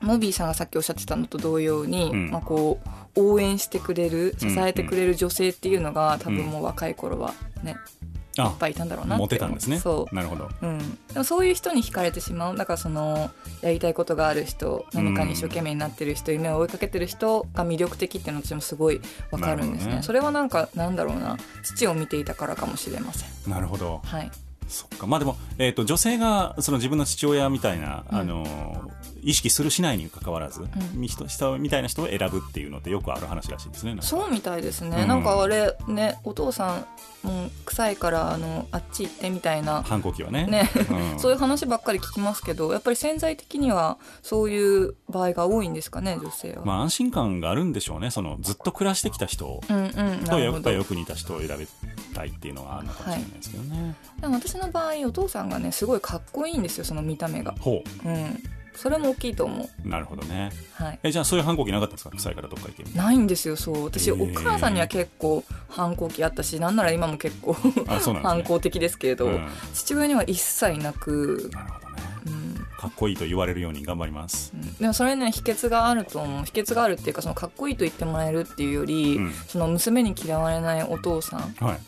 [0.00, 2.30] モビーさんがさっきおっしゃってたのと同様に、うん。
[2.30, 2.80] まあ、こ
[3.16, 7.76] う応援してくれるうん支えてくれる女性っていうのが多分もう若い頃はね、
[8.44, 9.22] いっぱいいたんだろうなって。
[9.22, 9.78] 思うモテたんですね。
[9.78, 10.14] そう。
[10.14, 10.48] なるほど。
[10.62, 10.78] うん、
[11.12, 12.56] でもそういう人に惹かれてしまう。
[12.56, 13.30] だからその
[13.62, 19.00] やりたいことがある人何かに一生懸命になってる人、夢を追いかけてる人が魅力的っていうの私もすごい
[19.30, 19.96] わかるんですね。
[19.96, 20.02] ね。
[20.02, 21.36] それはなんかなんだろうな。
[21.64, 23.50] 父を見ていたからかもしれません。
[23.50, 24.00] なるほど。
[24.04, 24.30] はい
[24.68, 25.06] そっか。
[25.06, 28.18] まあでも、えー、と女性がその自分の父親みたいな、うん。
[28.18, 28.46] あの
[29.22, 30.62] 意識するしないにかかわらず、
[30.94, 35.08] み人人みたいな人を選ぶっていうのってよくある話らしいですねそうみたいですね、うん。
[35.08, 36.86] なんかあれねお父さん
[37.26, 39.82] もう臭いからあのあっち行ってみたいな。
[39.82, 40.46] 反抗期はね。
[40.46, 40.70] ね。
[41.14, 41.18] うん。
[41.20, 48.10] そういう話ばっかり聞きますけどやっぱり潜在的にはそういう場合が多いんですかね女性は、まあ安心感があるんでしょうね。
[48.10, 51.66] そのずっと暮らしてきた人とやっぱりよく似た人を選び
[52.14, 57.54] たいっていうのがあるのかもしれないですけどね、でも私の場合お父さんがねすごいかっこいいんですよその見た目が。
[57.60, 58.42] ほうん
[58.78, 59.68] それも大きいと思う。
[59.84, 60.50] うなるほどね。
[60.74, 60.98] はい。
[61.02, 62.10] えじゃあそういう反抗期なかったんですか？
[62.10, 63.12] 臭いからどっか行けみたいな。
[63.12, 63.84] いんですよそう。
[63.84, 64.30] 私、へー。
[64.30, 68.20] お母さんには結構反抗期あったしなんなら今も結構ね。
[68.22, 69.48] 反抗的ですけれど、うん。
[69.74, 72.02] 父親には一切なく、なるほどね。
[72.26, 72.54] うん。
[72.78, 74.52] かっこいいと言われるように頑張ります。
[74.54, 74.74] うん。
[74.76, 76.44] でもそれね秘訣があると思う。
[76.44, 79.32] 秘訣があるっていうかそのかっこいいと言ってもらえるっていうより、うん。
[79.48, 81.40] その娘に嫌われないお父さん。
[81.58, 81.78] はい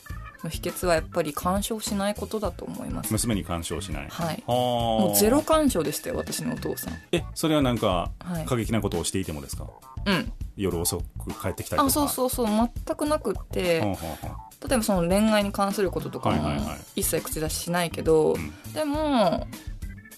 [0.45, 3.13] の秘訣はやっぱり干渉しないことだと思います。
[3.13, 4.09] 娘に干渉しない。
[4.09, 4.43] はい。
[4.47, 6.95] はもうゼロロ干渉でしたよ私のお父さん。
[7.13, 8.45] えそれはなんかはい。
[8.47, 9.67] 過激なことをしていてもですか？
[10.07, 10.33] うん。
[10.57, 11.85] 夜遅く帰ってきたりとか。
[11.85, 13.81] あそうそうそう全くなくって、
[14.67, 16.79] 例えばその恋愛に関することとかもはいはいはい。
[16.97, 18.73] 一切口出ししないけど、ん。
[18.73, 19.47] でも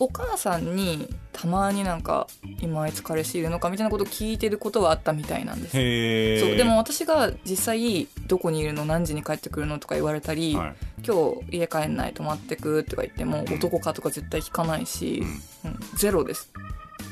[0.03, 2.27] お母さんにたまになんか
[2.61, 6.45] 今あいつ彼氏いるのかみたいなことを聞いてることはあったみたいなんです。
[6.45, 10.75] そうでも私が実際どこにいるの何時に帰ってくるのとか言われたり、はい。
[11.07, 15.23] 今日家帰んない泊まってくとか言ってもうん男かとか絶対聞かないし
[15.65, 15.71] う、ん。
[15.71, 16.51] うんゼロです。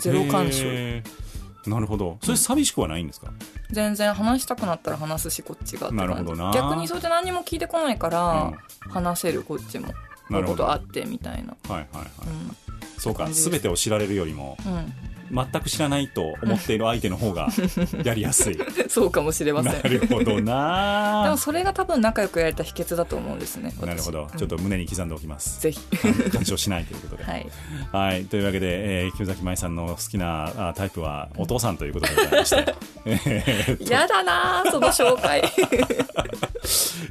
[0.01, 1.03] ゼロ干渉。
[1.67, 2.19] なるほど。
[2.23, 3.33] それ寂しくはないんですか、
[3.71, 6.51] 全然話したくなったら話すしこっちがなるほどな。
[6.53, 8.53] 逆にそうやって何も聞いてこないから、
[8.89, 9.89] 話せるこっちも。
[9.89, 9.95] こ
[10.31, 10.65] ういうなるほど。
[10.65, 11.57] ことあってみたいな。
[11.69, 12.57] はいはいはい、うん
[12.99, 14.57] そうか全てを知られるよりも。
[14.67, 14.93] うん
[15.31, 17.49] 全く知らないと思っている相手の方が
[18.05, 18.59] やりやすい。
[18.89, 23.87] そうかもしれませなんるほど でなもそれが多分仲良くやれた秘訣だと思うんですね私。
[23.87, 24.29] なるほど。
[24.31, 24.39] うん。
[24.39, 25.81] ちょっと胸に刻んでおきます、ぜひ。
[26.33, 27.25] 干渉しないということで。
[27.25, 27.47] はい。
[27.93, 32.75] はい、というわけで、えー、木崎舞さんの好きなあタイプはお父さんということでございまして、
[33.07, 33.17] え
[33.81, 35.43] ーやだなあその紹介。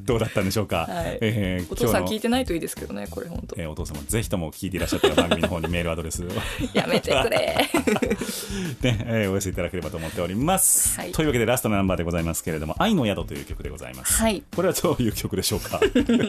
[0.04, 1.18] どうだったんでしょうか、はい。
[1.22, 3.56] えーお父さん聞いてないといいですけどねこれ本当。
[3.60, 6.34] えーお父さんもぜひとも聞いていらっしゃったら番組の方にメールアドレスを、ね
[6.74, 7.70] やめてくれ
[8.84, 11.12] えーお寄せいただければと思っております、はい。
[11.12, 14.44] というわけでラストのナンバーでございますけれども「愛の宿」という曲でございます、はい。
[14.56, 15.80] これはどういう曲でしょうか？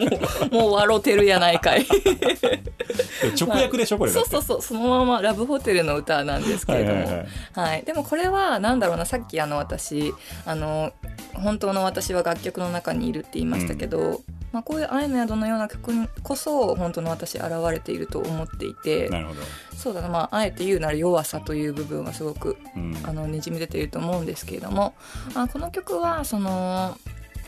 [0.51, 1.87] もう笑ってるやないかい。
[3.39, 4.63] 直訳でしょこれそうそうそう。
[4.63, 7.27] そのままラブホテルの歌なんですけれども、ははいいはい。
[7.71, 7.83] はい。
[7.85, 9.07] でもこれはなんだろうな。
[9.07, 10.13] さっきあの私
[10.45, 10.93] あの
[11.35, 14.21] 本当の私は楽曲の中にいるって言いましたけど、
[14.53, 19.41] まあ、こういう「愛の宿」のような曲にこそ本当の私現れていると思っていてなるほど、
[19.77, 22.91] そうだな、まあ、あえて言うなら弱さという部分がすごくうん。
[23.05, 24.95] あのにじみ出ていると思うんですけれども
[25.35, 26.97] あこの曲はその、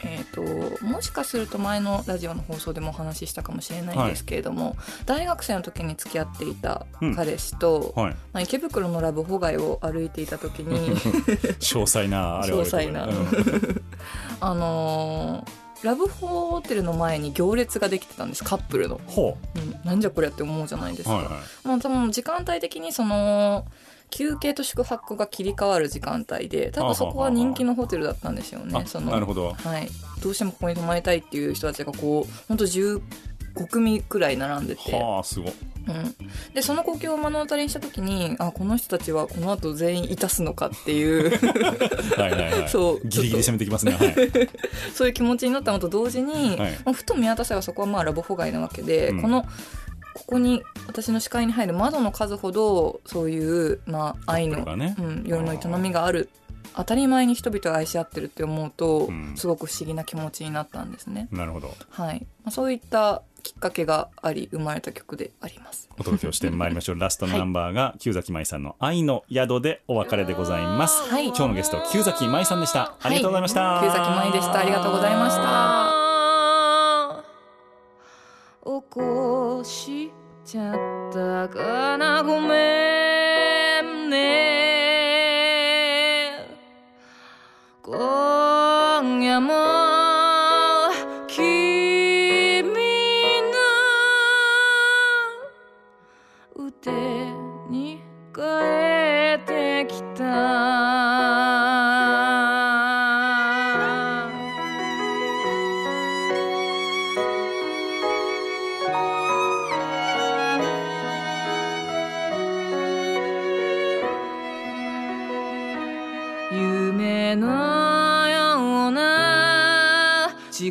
[0.04, 4.76] えー、ともしかすると前のラジオの放送でもお話ししたかもしれないんですけれども、
[5.06, 10.96] 大学生の時に付き合っていた彼氏と、はい、まあ、池袋のラブホ街を歩いていた時に
[11.60, 13.06] 詳細なあれは詳細な。
[13.06, 13.82] うん。
[14.40, 19.58] あのーラブホテルの前に行列ができてたんですカップルの、ほう。
[19.58, 21.34] ん、なんじゃこれって思うじゃないですか、うはいはい。
[21.64, 23.66] まあ、多分時間帯的にその
[24.10, 28.78] 休憩と宿泊が切り替わる時間帯で多分そこは人気のホテルだったんですよね。
[28.78, 29.54] あそのなるほど。
[29.54, 29.88] はい、
[30.22, 32.66] どうしてもここに泊まりたいっていう人たちがこう本当
[33.54, 35.52] 15組くらい並んでて、はあすごい。
[35.88, 36.14] うん、
[36.54, 41.30] でその光景を目の当たりにした時にあこの人たちはこの後全員いたすのかっていう。
[42.16, 42.68] はいはいはい。
[42.70, 43.92] そうギリギリ攻めてきますね。
[43.92, 44.14] はい。
[44.94, 46.72] そういう気持ちになったのと同時に、はい。
[46.84, 49.22] まあふと見渡せばそこはまあラブホ街なわけで、うん。
[49.22, 49.42] この
[50.14, 54.94] ここに私の視界に入る窓の数ほどそういう、まあ、愛の、ね。
[54.98, 56.28] うん、夜の営みがある
[56.74, 59.32] 当たり前に人々が愛し合ってるって思うと、うん。
[59.36, 61.28] すごく不思議な気持ちになったんですね。
[61.30, 61.74] なるほど。
[61.90, 62.26] はい。
[62.44, 65.88] まあ、そういったきっかけがあり生まれた曲であります。
[65.98, 66.98] お届けをしてまいりましょう。
[67.00, 71.26] ラストのナンバーが旧崎舞さんの「愛の宿」でお別れでございます、はい。
[71.28, 72.94] 今日のゲスト旧崎舞さんでした。
[73.00, 74.60] ありがとうございました、旧崎舞でした。
[74.60, 76.02] ありがとうございました。
[78.64, 80.12] 起こし
[80.44, 80.74] ちゃっ
[81.12, 82.22] たかな。
[82.22, 83.11] ごめ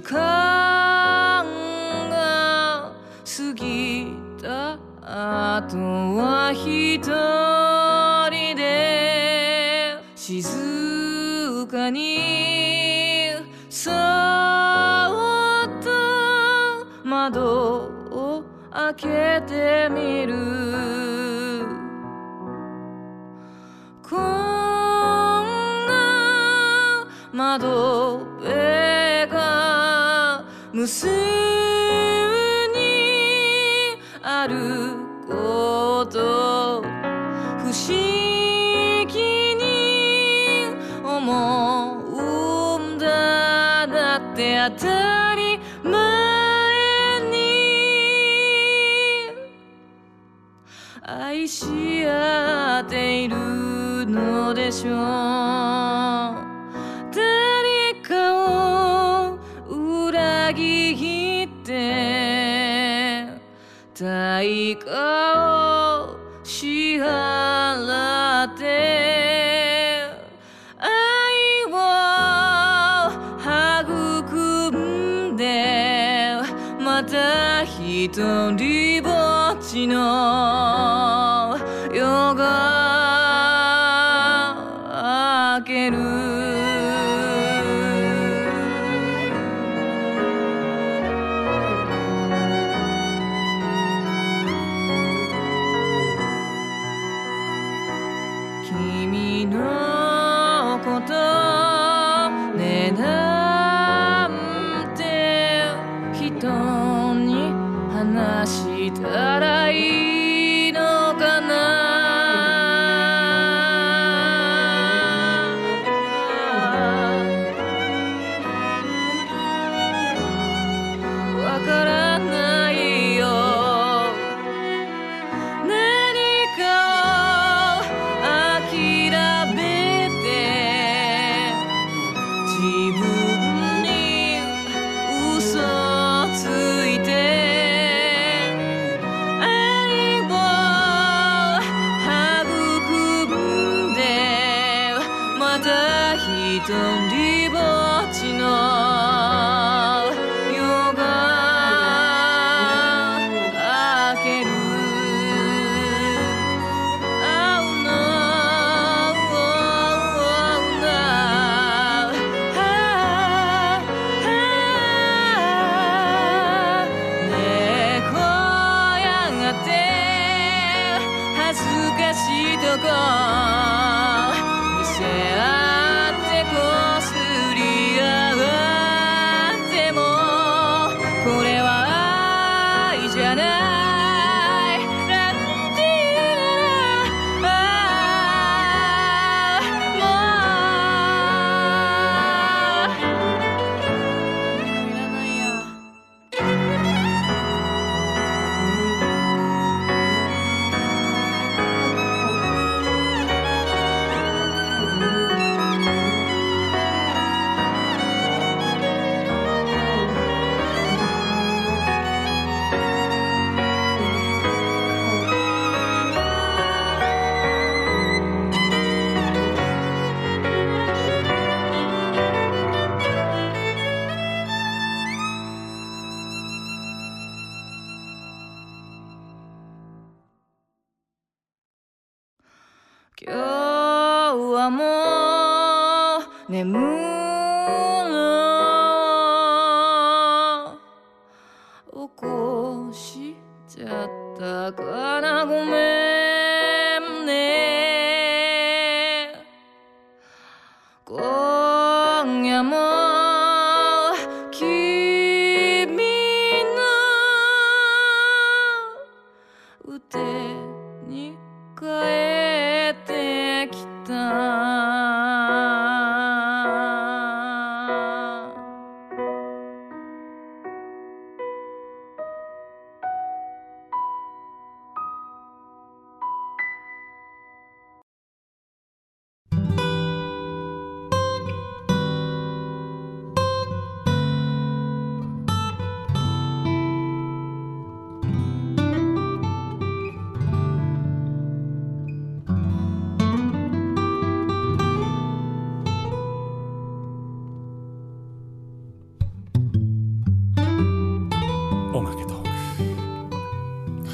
[0.01, 1.45] 時間
[2.09, 2.91] が
[3.23, 4.07] 過ぎ
[4.41, 5.77] た後
[6.17, 6.97] は一
[8.35, 12.20] 人で静かに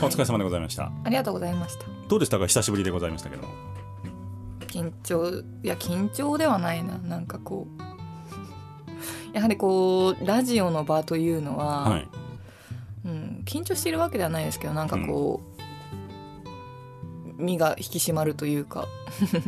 [0.07, 0.91] お疲れ様でございました。
[1.03, 1.85] ありがとうございました。
[2.07, 2.47] どうでしたか？
[2.47, 3.43] 久しぶりでございましたけど。
[3.43, 3.49] も
[4.67, 6.97] 緊張いや緊張ではないな。
[6.97, 7.81] なんかこう
[9.35, 12.07] やはりこうラジオの場というのは、はい。
[13.05, 15.41] うん、緊張しているわけではないですけどなんかこ
[17.39, 18.85] う、身が引き締まるというか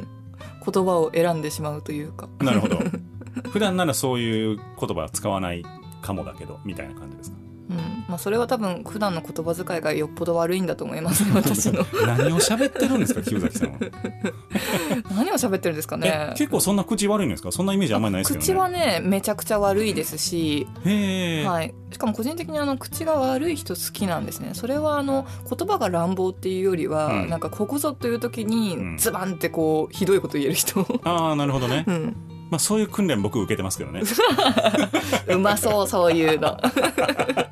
[0.71, 2.29] 言葉を選んでしまうというか。
[2.39, 2.77] なるほど。
[3.51, 5.63] 普段ならそういう言葉は使わない
[6.01, 7.37] かもだけどみたいな感じですか？
[7.37, 7.38] うん
[8.09, 11.85] まあ、それは多分普段の言葉遣いがよっぽど悪いんだと思いますね 私の。
[12.07, 13.77] 何を喋ってるんですか清崎さんは。
[15.15, 17.51] 何を喋ってるんですかえね結構そんな口悪いんですか？
[17.51, 18.45] そんなイメージあんまりないですけどね。
[18.45, 20.67] 口はねめちゃくちゃ悪いですし、
[21.45, 24.51] はい、しかも個人的にあの口が悪い人好きなんですね。
[24.53, 27.29] それはあの言葉が乱暴っていうよりは、うん。
[27.29, 28.47] なんかここぞという時うん。
[28.47, 32.15] にズバンってこうひどいこと言える人、ああなるほどね、うん、
[32.49, 34.01] まあ、そういう訓練僕受けてますけどね。
[35.29, 36.57] うまそうそういうの。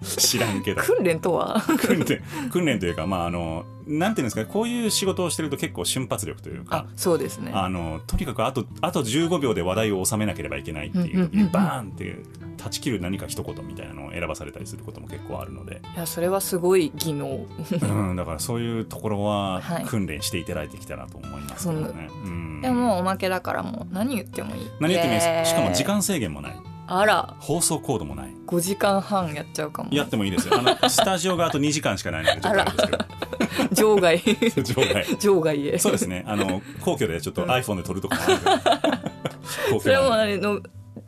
[0.01, 0.81] 知らんけど。
[0.81, 1.61] 訓練とは？
[1.61, 2.21] 訓練
[2.51, 7.51] 訓練というかまああのなんていうんですかねこういう仕事をしてると結構瞬発力というあかそうですね。
[7.53, 12.17] あのとにかくあとあと15秒で話題を収めなければいけないっていう時にバーンって
[12.57, 17.45] 断ち切る何か一言みたいなのを選ばされたりすることも結構あるので、いやそれはすごい技能。
[17.81, 24.71] うん、だからそういうところははい訓練していただいてきたらと思いますけどね、うん、でもおまけだからもう何言ってもいい。
[24.79, 25.49] 何言ってもいいです。
[25.51, 26.55] しかも時間制限もない。
[26.87, 27.35] あら。
[27.39, 28.33] 放送コードもない。
[28.47, 29.89] 5時間半やっちゃうかも。
[29.91, 30.57] やってもいいですよ。
[30.57, 34.63] あのスタジオがあと2時間しかないのでちょっとあれです場外けど。
[34.63, 35.17] 場外。
[35.19, 35.67] 場外。
[35.67, 35.77] へ。
[35.77, 36.23] そうですね。
[36.25, 40.61] あの、皇居でちょっと iPhone で撮るとかもある それはもあれの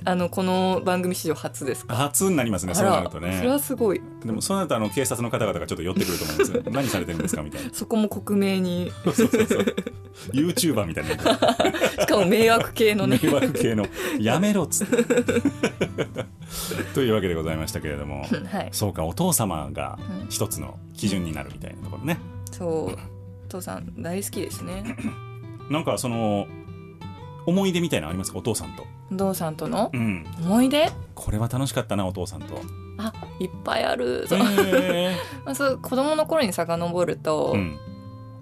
[0.06, 1.96] あのこの番組史上初ですか？
[1.96, 3.60] 初になりますね、あそうならるとそれねは。
[3.60, 6.64] すごいでも、そうなると、あの、警察の方々がちょっと寄ってくると思うんですよ。
[6.72, 7.42] 何されてるんですか？
[7.42, 7.70] みたいな。
[7.74, 9.66] そこも克明にそうそうそう。
[10.34, 11.10] YouTuber みたいな。
[11.12, 13.86] しかも迷惑系のね迷惑系の、
[14.20, 15.04] やめろっつって。
[16.94, 18.22] というわけでございましたけれども。
[18.22, 22.18] はいそうか、お父様がうん一つの基準になるみたいなところね。
[22.52, 22.98] そうお
[23.50, 24.96] 父さん大好きですね
[25.72, 26.48] なんか、その、
[27.46, 28.38] 思い出みたいなのありますか？
[28.40, 28.86] お父さんと。
[29.12, 30.26] お父さんとのうん。
[30.44, 30.92] 思い出？
[31.16, 32.62] これは楽しかったな、お父さんと。
[32.98, 34.26] あいっぱいある。
[34.28, 37.78] そう, へまあ、そう子供の頃に遡ると、ーうん。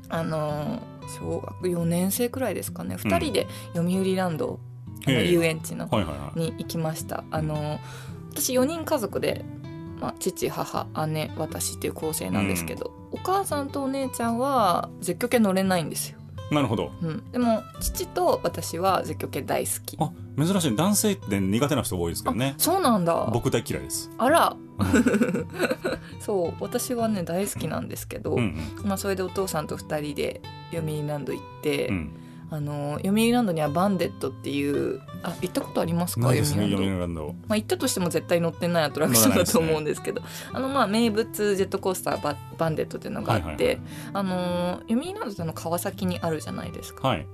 [0.10, 0.80] あの
[1.20, 2.96] 小学4年生くらいですかね。
[2.96, 4.60] 2人で読売ランド、
[5.06, 6.40] あのへえ遊園地のはいはいはい。
[6.40, 7.24] に行きました。
[7.32, 7.80] あの
[8.32, 9.44] 私4人家族で、
[10.00, 16.17] まあ、父母姉私っていう構成なんですけど、お母さんとお姉ちゃんは絶叫系乗れないんですよ、
[16.52, 16.92] なるほど。
[17.02, 20.76] うん、でも父と私は絶叫系大好きあ、珍しい。
[20.76, 22.56] 男性って苦手な人多いですけどね。
[22.58, 24.10] そうなんだ僕大嫌いです。
[24.18, 24.56] あら
[26.20, 30.42] そう私はね大好きなんですけど、うんまあ、それでお父さんと2人で
[30.72, 32.12] 読売ランド行って、うん。
[32.52, 32.58] うん。
[32.58, 36.32] あの読売ランドにはバンデットっていうあ行ったことありますか？
[36.32, 37.36] ね、読売ランド読売ランド。
[37.48, 40.22] まあ、行ったとしても絶対乗ってないアトラクションだと思うんですけど
[40.54, 43.80] あのまあ名物ジェットコースターババンデットっていうのがあって、はいはいはい
[44.14, 47.28] あの読売ランドってあの川崎にあるじゃないですか、はい。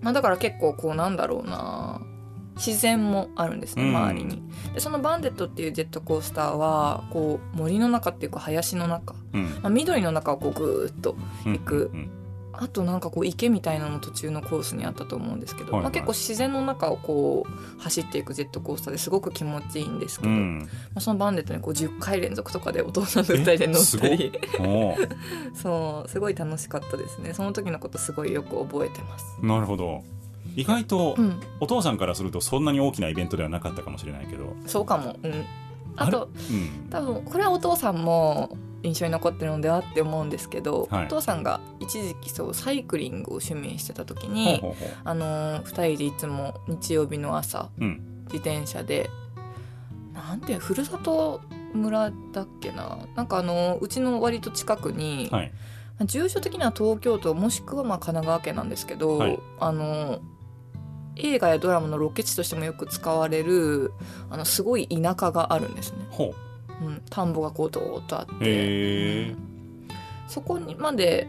[0.00, 2.00] まあ、だから結構こうなんだろうな
[2.56, 4.42] 自然もあるんですねうん周りに。
[4.72, 9.44] でそのバンデットっていうジェットコースターはこう森の中っていうか林の中、うん。
[9.44, 12.10] まあ、緑の中をこうぐーっとうん行くうん
[12.58, 20.58] あとなんかこう池みたいなのも途中のコースにあったと思うんですけど、はいはいまあ、結構自然の中をこう走っていくジェットコースターですごく気持ちいいんですけど、うん。
[20.60, 24.32] まあ、そのバンデットにこう10回連続とかで お父さんと2人で乗ったり
[25.54, 29.36] そうすごい楽しかったですねその時のことすごいよく覚えてます。
[29.42, 30.02] なるほど。
[30.54, 34.54] 意外とう、ん、お父さんからするとそんなに大きなイベントではなかったかもしれないけど。
[34.66, 35.44] そうかも、うん、
[35.96, 36.88] あとうん。
[36.90, 41.04] 多分これはお父さんも印象に残ってるのではって思うんですけど、はい。
[41.06, 44.88] お父さんが一時期そうサイクリングを趣味にしてた時ほうに、ほうほう。
[45.04, 48.02] あのー、2人でいつも日曜日の朝うん。
[48.26, 49.08] 自転車で
[50.12, 51.40] なんてふるさと
[51.72, 52.98] 村だっけな。
[53.14, 55.52] なんかあのうちの割と近くに、はい。
[56.04, 59.38] 住所的には東京都もしくはまあ神奈川県なんですけど、はい。
[59.58, 60.20] あの
[61.16, 63.92] 映画やドラマのロケ地としてもよく使われる
[64.30, 66.45] あのすごい田舎があるんですね、ほう
[66.84, 68.38] ん、田んぼがこうドーッとあって、う。
[68.42, 69.34] へえ。
[70.28, 71.28] そこにまで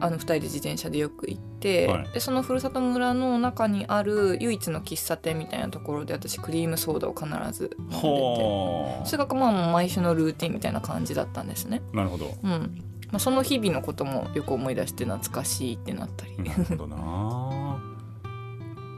[0.00, 11.82] あの2人で自転車でよく行って、はいでそのふるさと村の中にある唯一の喫茶店みたいなところで私クリームソーダを必ず飲んでてほそれがまあ毎週のルーティンみたいな感じだったんですね。
[11.92, 11.96] う。
[11.96, 12.32] なるほど。
[12.44, 17.82] うんまあ、その日々のこともよく思い出して懐かしいってなったり、なるほどな。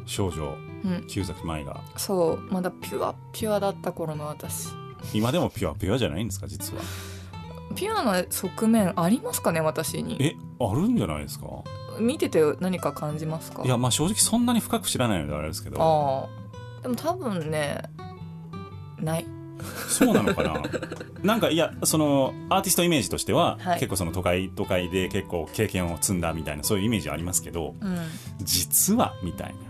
[0.05, 1.81] 少女、うん、旧崎舞が。
[1.97, 4.69] そうまだピュアピュアだった頃の私
[5.15, 6.83] 今でもピュアピュアじゃないんですか、実は。
[7.75, 10.17] ピュアな側面ありますかね私に。
[10.21, 11.47] え、あるんじゃないですか？
[11.99, 13.63] 見てて何か感じますか？
[13.65, 15.81] いや、まあ正直そんなに深く知らないのであれですけど。
[15.81, 16.29] あ
[16.81, 16.83] あ。
[16.83, 17.83] でも多分ね
[18.99, 19.27] ない。
[19.89, 20.63] そうなのかな？
[21.23, 23.79] なんかいやそのアーティストイメージとしては、はい。
[23.79, 27.99] 結構その都会都会で結構経験を積んだみたいなそういうイメージありますけどうん。
[28.41, 29.70] 実はみたいな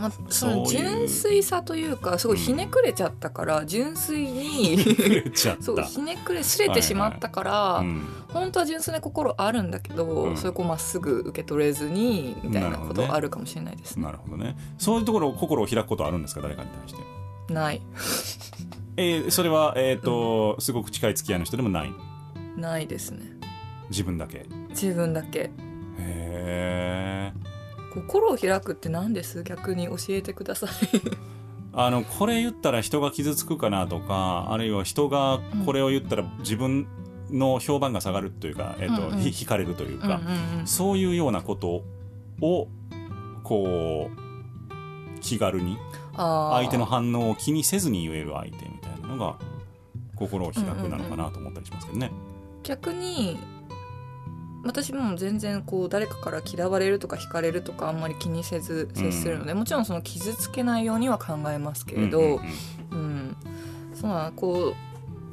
[0.00, 4.78] まあ、その純粋さというかすごいひねくれちゃったから、純粋に
[5.60, 8.02] そうひねくれすれてしまったから、うん。
[8.32, 10.36] 本当は純粋な心あるんだけど、うん。
[10.36, 13.96] それこうまっすぐ受け取れずにみたいなことあるかもしれないです。
[13.96, 14.04] ね。
[14.04, 14.56] なるほどね。
[14.78, 16.40] そういうところ心を開くことあるんですか？
[16.40, 16.94] 誰かに対し
[17.48, 17.52] て？
[17.52, 17.82] ない。
[18.96, 21.92] えーそれはえっ、と、すごく近い付き合いの人でもない？
[22.56, 23.20] ないですね。
[23.90, 24.38] 自分だけ？
[24.38, 25.50] へ自分だけ。
[25.98, 27.32] え
[27.92, 29.42] 心を開くって何です？
[29.42, 30.70] 逆に教えてください。
[31.72, 36.88] あのこれ言ったら人が傷つくかなとかあるいは人がこれを言ったら自分
[37.30, 39.20] の評判が下がるというか、えっとうんうん。
[39.20, 40.66] ひ惹かれるというか、うんうんうん。
[40.66, 41.84] そういうようなこと
[42.40, 42.68] を
[43.44, 45.78] こう気軽に
[46.16, 49.36] 相手の反応を気にせずに言える相手みたいなのが
[50.16, 52.10] 心を開くなのかなと思ったりしますけどね。
[52.62, 53.38] 逆に
[54.62, 63.36] 私も全然こう誰かから嫌われるとか惹かれるとかあんまり気にせず接するので、もちろんその傷つけないようには考えますけれど、うん
[64.02, 64.74] うこう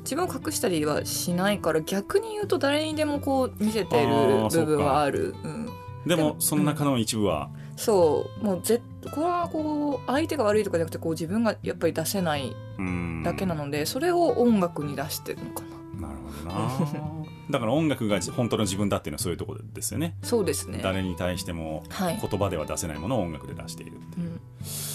[0.01, 5.35] 自分を隠したりはしないから逆に言うと誰にでもこう見せてある部分はある。
[5.43, 5.69] うん、
[6.05, 8.43] でもその中の一部は、そう。
[8.43, 8.81] もうぜ
[9.13, 15.63] これはこう相手が悪いとかじゃなくてこう自分がやっぱり出せないうんだけなので、それを音楽に出してるのか
[15.99, 16.07] な。
[16.07, 20.15] なるほどなだから音楽が本当の自分だっていうのはそういうところですよね。
[20.21, 20.79] そうですね。
[20.83, 22.19] 誰に対してもはい。
[22.21, 24.27] 言葉では出せないものを音楽で出しているっていう。
[24.27, 24.41] うん、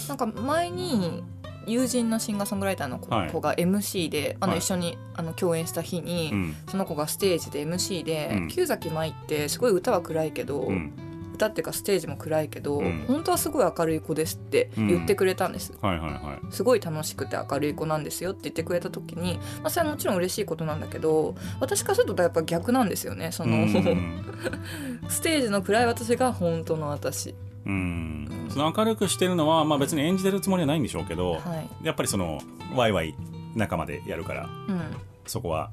[0.07, 1.23] なんか前に
[1.65, 3.31] 友人のシンガーソングライターの子,、はい。
[3.31, 4.59] が MC であのはい。
[4.59, 6.55] 一緒にあの共演した日に、うん。
[6.67, 10.93] その子がステージで MC でうん「旧崎舞ってすごい歌は暗いけど、うん
[11.33, 13.05] 歌っていうかステージも暗いけど、うん。
[13.07, 15.73] 本当はすごい明るい子です」って言ってくれたんです。
[15.81, 16.53] はいはいはい。
[16.53, 24.25] すごい楽しくて明るい子なんですよって言ってくれた時に、まあ、それはもちろん嬉しいことなんだけど私からするとやっぱ逆なんですよねその、うん。
[25.09, 27.35] ステージの暗い私が本当の私。
[27.65, 28.47] うん。
[28.49, 31.39] その明るくしてるのは、まあ、別に演じてるつもりはないんでしょうけど、は
[31.81, 31.85] い。
[31.85, 32.39] やっぱりその
[32.75, 33.15] ワイワイ
[33.55, 34.81] 仲間でやるからうん。
[35.25, 35.71] そこは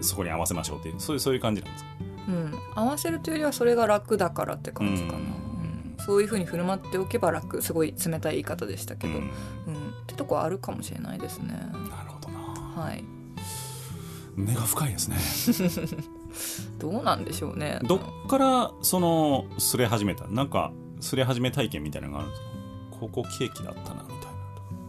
[0.00, 1.90] そこに合わせましょうっていうそういうそういう感じなんですか？
[2.28, 5.24] うん、合わせるというよりはそれが楽だからって感じかな、うん。
[5.24, 5.96] うん。
[5.98, 9.24] そういうふうに振る舞っておけば楽すごい冷たい言い方でしたけど、ううん。
[9.24, 9.30] んっ
[10.06, 11.48] てとこあるかもしれないですね。
[11.54, 11.56] な
[12.04, 12.38] るほどな。
[12.82, 13.04] はい。
[14.36, 15.16] 根が深いですね。
[16.78, 17.78] どうなんでしょうね。
[17.84, 22.46] どっからそのすれ始めたなんかすれ始め体験みたいなのがあるんですか？
[23.00, 24.28] ここケーキだったなみたい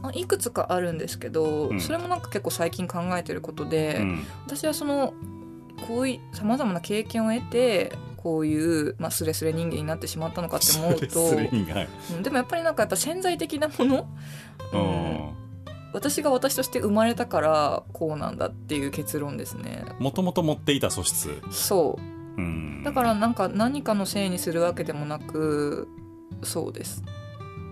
[0.04, 1.80] あいくつかあるんですけど、うん。
[1.80, 4.24] それもなんか結構最近考えてることで、な、うん。
[4.46, 5.14] 私はその
[5.88, 14.10] こういうさまざまな経験を得てこういう、まあ、スレスレ人間になってしまったのかって思うとはいうんでもやっぱりなんかやっぱ潜在的なもの、
[14.74, 15.38] ううんん
[15.94, 19.84] 私が私として生まれたからこうなんだっていう結論ですね。
[20.00, 22.42] もともと持っていた素質、そう。
[22.42, 25.88] うん、だからなんか何かのせいにするわけでもなく
[26.44, 27.04] そうです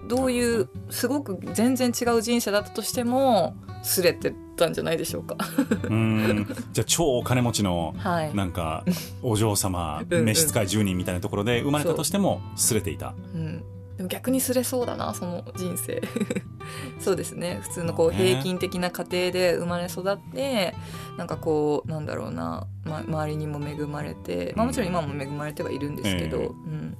[0.08, 5.38] どういうすごく全然違う人生だったとしてもすれてたんじゃないでしょうか。
[5.84, 6.47] うん。
[6.74, 8.84] じゃあ超お金持ちのはい、なんか
[9.22, 13.14] お嬢様 召使い10人みたいなところで生まれたとしてもすれていた。
[13.34, 13.64] うん、
[13.97, 16.01] でも逆にすれそうだなその人生。
[17.00, 17.59] そうですね。
[17.62, 20.74] 普通のこう平均的な家庭で生まれ育って
[21.17, 26.46] なんかこうなんだろうな、ま、周りにも恵まれて、まあ、もちろん今も恵まれてはいるんですけど、ええ。
[26.46, 26.97] うん、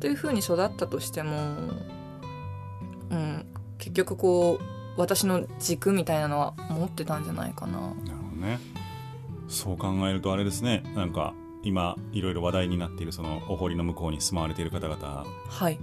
[0.00, 1.38] というふうに育ったとしても、
[3.10, 3.46] うん、
[3.78, 7.72] 結局こう私の軸みたいなのは持ってたんじゃないかな。
[7.72, 8.58] なるほどね。
[9.48, 10.82] そう考えるとあれですね。
[10.94, 15.24] なんか今いろいろ話題になっているそのお堀の向こうに住まわれている方々。
[15.48, 15.78] はい。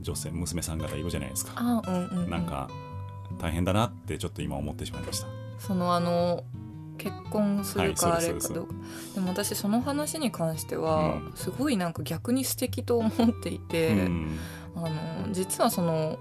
[0.00, 2.68] 女性娘さん方いるじゃないですか、あうんうん、うん、なんか
[3.38, 5.26] 大変だなってちょっと今思ってしまいました。
[5.58, 6.44] そのあの
[6.98, 8.74] 結婚するかはあれかどうか、
[9.14, 11.32] でも私その話に関してはうん。
[11.34, 13.12] すごいなんか逆に素敵と思っ
[13.42, 14.38] ていて、うん
[14.86, 16.18] あの実はその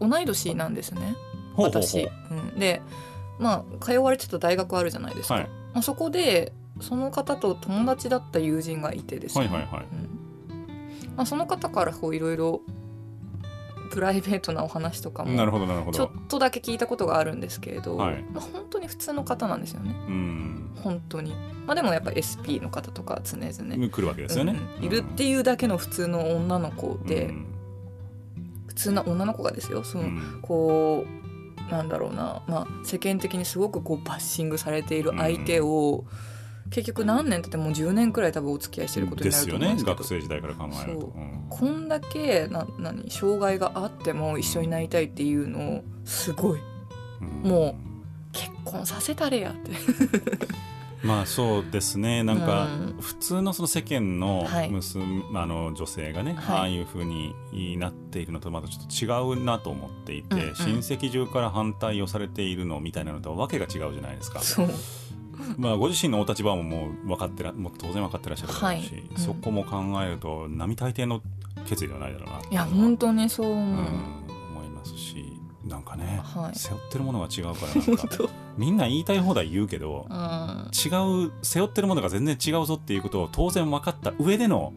[0.00, 1.16] 同い年なんですね。
[1.56, 2.08] 私。
[2.30, 2.82] うん、で
[3.38, 5.44] まあ通われてた大学あるじゃないですか、はい。
[5.72, 9.84] まあ、そこでその方と友達だった友人がいてですね、はいはいはい。
[9.92, 11.16] うん。
[11.16, 12.62] まあ、その方からこういろいろ
[13.90, 18.24] プライベートなお話とかもなるほどなるほちょどっとだけ聞いたことがあるんですけれど、はい。
[18.32, 19.94] まあ、本当に普通の方なんですよね。
[20.08, 20.70] うん。
[20.82, 21.32] 本当に。
[21.66, 24.78] まあでもやっぱ SP の方とか常々、来るわけですよね、うん。
[24.78, 24.84] うん。
[24.84, 27.53] いるっていうだけの普通の女の子で、うん
[28.74, 29.84] 普通な女の子がですよ。
[29.84, 30.38] その、うん。
[30.42, 31.24] こう
[31.70, 36.04] なんだろうな、まあ、世間的にすごくこうバッシングされている相手を、
[36.70, 39.96] 結局何年経ってもう10年くらい多分お付き合いしてることになると思うんですけど。
[39.96, 41.00] 学生時代から考えると。
[41.00, 41.10] そう。
[41.18, 41.46] うん。
[41.48, 46.62] こんだけな何障害があっても一緒になりたいっていうのをすごい、う
[47.44, 47.50] うん。
[47.50, 47.76] も
[48.32, 49.70] 結婚させたれやって
[51.04, 52.22] まあそうですね。
[52.22, 52.96] なんかうん。
[53.00, 54.70] 普通のその世間のはい。
[54.70, 56.56] 娘、あの女性がね、はい。
[56.56, 57.34] ああいうふうに
[57.78, 60.54] なっているのとまたちょっと違うなと思っていて、うんうん。
[60.54, 64.40] 親戚中から反対をされているのみたいなのとはわけが違うじゃないですか。
[65.58, 69.02] まあご自身のお立場ももう分かってらもう当然分かってらっしゃるだろうし、はい。
[69.10, 69.16] うん。
[69.18, 71.22] そこも考えると並大抵の
[71.66, 75.33] 決意ではないだろうないや本当にそう思う、うん思いますし
[75.66, 76.58] なんかね、はい。
[76.58, 78.08] 背負ってるものが違うからなんか。
[78.56, 80.70] みんな言いたい放題言うけどうん。
[80.72, 84.72] 違う背負ってるものが全然違うぞっていうことを当然分かった上での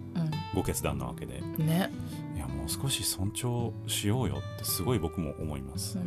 [0.53, 1.39] うご決断なわけで。
[1.39, 1.91] んね。
[2.35, 5.99] いやもう少し尊重しようよってすごい僕も思います。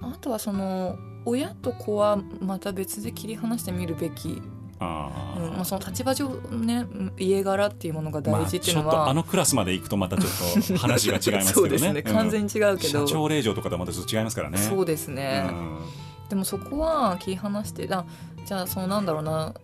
[0.00, 4.42] あとはその親と子はまた別で切り離してみるべき、
[4.82, 5.52] うん。
[5.54, 6.86] まあ、その立場上ね
[7.18, 11.44] 家柄っていうものが大事っていうのは、まあ、ちょっとあのクラスまで行くとまたちょっと話が違いますけどね。
[11.52, 12.02] そうですね。
[12.02, 14.58] 完全に違うけど、社長令嬢とかとはまたちょっと違いますからね。
[14.58, 15.78] そうですね、うん。
[16.28, 18.04] でもそこは切り離してだ
[18.44, 19.54] じゃあそのなんだろうな。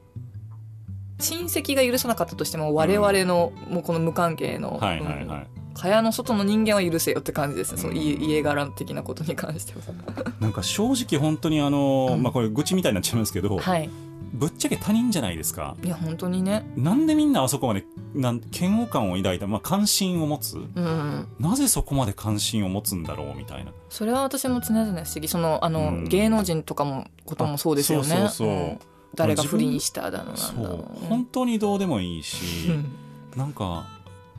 [1.20, 5.28] 親戚が許さなかったとしても我々の、もうこの無関係の、はいはいうん。
[5.28, 9.80] はい、蚊帳の外の人間は許せよって感じですね、その家柄的なことに関しては。
[10.40, 12.22] なんか正直本当にあの、うん。
[12.22, 13.90] まあこれ愚痴みたいになっちゃいますけど、はい、
[14.32, 15.76] ぶっちゃけ他人じゃないですか。
[15.82, 17.84] いや本当にね、なんでみんなあそこまで
[18.14, 20.56] なん嫌悪感を抱いた、まあ、関心を持つ？
[20.56, 23.72] うん、なぜそこまで関心を持つんだろうみたいな。
[23.88, 25.28] それは私も常々不思議。
[25.28, 26.04] そのあの、うん。
[26.04, 28.14] 芸能人とかもこともそうですよね。
[28.14, 28.48] あそうそうそう。
[28.48, 28.78] うん。
[29.14, 30.74] 誰が不倫しただのなんそだの。
[30.76, 31.06] う。
[31.06, 32.92] 本当にどうでもいいし、うん。
[33.36, 33.86] なんか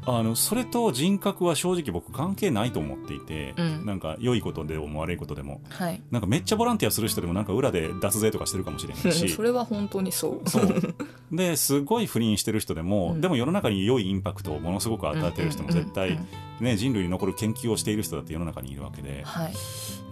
[0.05, 3.85] あのそれと人格は正直僕関係ないと思っていて、うん。
[3.85, 9.29] なんか良いことでも悪いことでもはい、なんかめっちゃボランティアする人でもなんか裏で脱税とかしてるかもしれないし。
[9.29, 10.49] それは本当にそう。
[10.49, 10.95] そう。
[11.31, 13.21] ですごい不倫してる人でも、うん。
[13.21, 16.27] でも世の中に良いインパクトをものすごく与えてる人も絶対、うんうんうん
[16.65, 19.23] ね、人類に残る研究をしている人だって世の中にいるわけで。
[19.23, 19.53] はい、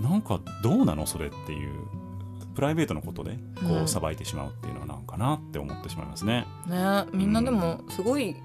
[0.02, 1.72] なんかどうなのそれっていう
[2.56, 3.84] プライベートのことでこうん。
[3.84, 6.48] うさばいてしまうっていうのはなんかなって思ってしまいますね。
[6.68, 8.36] ねみんなでもすごい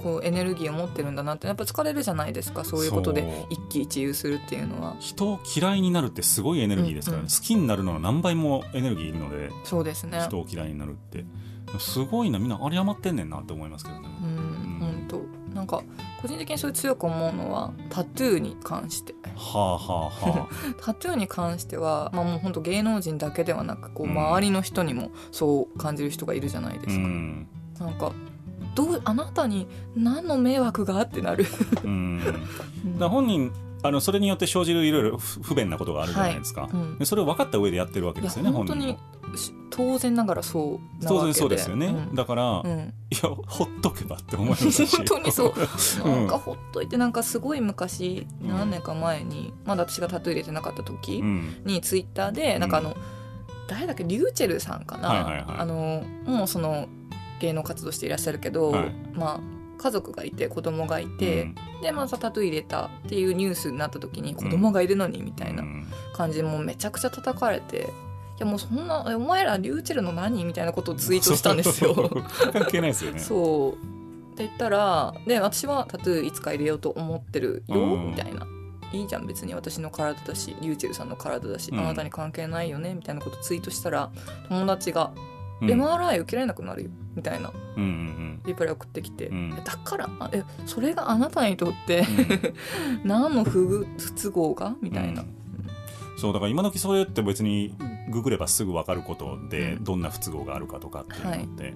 [0.00, 4.96] こうエネルギーを持ってるんだなってやっぱ疲れるじゃないですかそういうことで一喜一憂するっていうのは。
[4.98, 7.40] 人を嫌いになるってすごいエネルギーですからね、うんうん。
[7.40, 10.22] 好きになるのの何倍もエネルギーいるのでそうですね。
[10.26, 11.24] 人を嫌いになるって。
[11.78, 14.08] すごいなみんな有り余ってんねんなって思いますけどね。
[14.22, 15.54] うん本当。
[15.54, 15.82] なんか
[16.22, 19.14] 個人的にそういう強く思うのはタトゥーに関して。
[19.36, 20.48] はあはあは
[20.80, 24.18] タトゥーに関しては、まあ、もう本当芸能人だけではなくこううん。
[24.18, 26.82] 周りの人にもそう感じる人がいるじゃないであ。
[26.88, 27.46] うすか、ん。
[27.78, 28.12] なんか
[28.74, 29.66] どうあなたに
[29.96, 31.46] 何の迷惑がってなる、
[31.84, 32.20] うん。
[32.98, 33.52] だ本人
[33.82, 36.98] あのそれによって生じるいろいろ不不便なことがあるじゃないですか、うん。
[36.98, 38.96] でそれを分かった上でやってるわけですよね本当に
[39.70, 42.14] 当然ながらそう当然そうですよね、うん。
[42.14, 42.78] だから、いうん。
[42.78, 45.54] やほっとけばって思いますし 本当にそう。
[46.04, 46.12] うん。
[46.12, 48.48] なんかほっといてなんかすごい昔うん。
[48.48, 51.62] 何年か前にまだ私がタトゥー入れてなかった時うん。
[51.64, 52.96] にツイッターでなんかあの
[53.68, 55.44] 誰だっけリューチェルさんかな、はいはいはい。
[55.58, 56.88] あのもうその
[57.40, 58.94] 芸能活動していらっしゃるけど、はい。
[59.14, 59.40] まあ
[59.82, 61.54] 家族がいて子供がいて、うん。
[61.82, 65.86] でまたタトゥー入れたっていうニュースになった時に子供がいるのにみたいなうん。
[66.14, 71.94] 感じでもうめちゃくちゃ叩かれていやもうそんなえお前らリューチェルの何みたいなことをツイートしたんですよ。
[72.52, 73.18] 関係ないですよね。
[73.18, 74.32] そう。
[74.32, 78.10] って言ったらで私はタトゥーいつか入れようと思ってるよ、うん。
[78.10, 78.46] みたいな。
[78.92, 81.78] いいじゃん別に私の体だしリューチェルさんの体だし、うん。
[81.78, 84.10] あなたに関係ないよねみたいなことツイートしたら
[84.48, 85.12] 友達が
[85.60, 85.68] 「うん。
[85.68, 89.54] MRI 受けられなくなるよ」みたいなうんうんリプライ送ってきて、うん。
[89.58, 93.04] えだからあえそれがあなたにとってうん。
[93.08, 94.74] 何の不不都合が？
[94.80, 95.28] みたいな、うん。
[96.16, 97.74] そうだから今時それって別に
[98.10, 99.84] ググればすぐ分かることでうん。
[99.84, 101.74] どんな不都合があるかとかっていうのって、